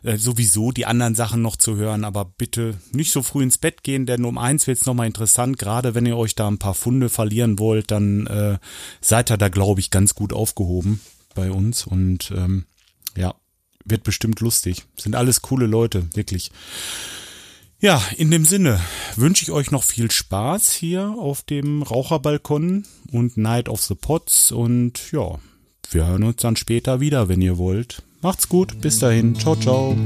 äh, 0.02 0.16
sowieso 0.16 0.72
die 0.72 0.87
anderen 0.87 1.14
Sachen 1.14 1.42
noch 1.42 1.56
zu 1.56 1.76
hören, 1.76 2.04
aber 2.04 2.24
bitte 2.24 2.78
nicht 2.92 3.12
so 3.12 3.22
früh 3.22 3.42
ins 3.42 3.58
Bett 3.58 3.82
gehen, 3.82 4.06
denn 4.06 4.24
um 4.24 4.38
eins 4.38 4.66
wird's 4.66 4.87
noch 4.87 4.94
mal 4.94 5.06
interessant. 5.06 5.58
Gerade 5.58 5.94
wenn 5.94 6.06
ihr 6.06 6.16
euch 6.16 6.34
da 6.34 6.48
ein 6.48 6.58
paar 6.58 6.74
Funde 6.74 7.08
verlieren 7.08 7.58
wollt, 7.58 7.90
dann 7.90 8.26
äh, 8.26 8.58
seid 9.00 9.30
ihr 9.30 9.37
da, 9.37 9.48
glaube 9.48 9.80
ich, 9.80 9.90
ganz 9.90 10.14
gut 10.14 10.32
aufgehoben 10.32 11.00
bei 11.34 11.50
uns 11.50 11.87
und 11.87 12.32
ähm, 12.34 12.64
ja, 13.16 13.34
wird 13.84 14.02
bestimmt 14.02 14.40
lustig. 14.40 14.84
Sind 14.98 15.16
alles 15.16 15.42
coole 15.42 15.66
Leute, 15.66 16.08
wirklich. 16.14 16.50
Ja, 17.80 18.02
in 18.16 18.30
dem 18.30 18.46
Sinne 18.46 18.80
wünsche 19.16 19.42
ich 19.42 19.50
euch 19.50 19.70
noch 19.70 19.82
viel 19.82 20.10
Spaß 20.10 20.72
hier 20.72 21.14
auf 21.18 21.42
dem 21.42 21.82
Raucherbalkon 21.82 22.87
und 23.12 23.37
Night 23.37 23.68
of 23.68 23.82
the 23.82 23.94
Pots 23.94 24.52
und 24.52 25.12
ja, 25.12 25.38
wir 25.90 26.07
hören 26.07 26.23
uns 26.23 26.37
dann 26.37 26.57
später 26.57 27.01
wieder, 27.01 27.29
wenn 27.29 27.42
ihr 27.42 27.59
wollt. 27.59 28.03
Macht's 28.23 28.49
gut, 28.49 28.81
bis 28.81 28.99
dahin, 28.99 29.38
ciao, 29.38 29.57
ciao. 29.57 29.97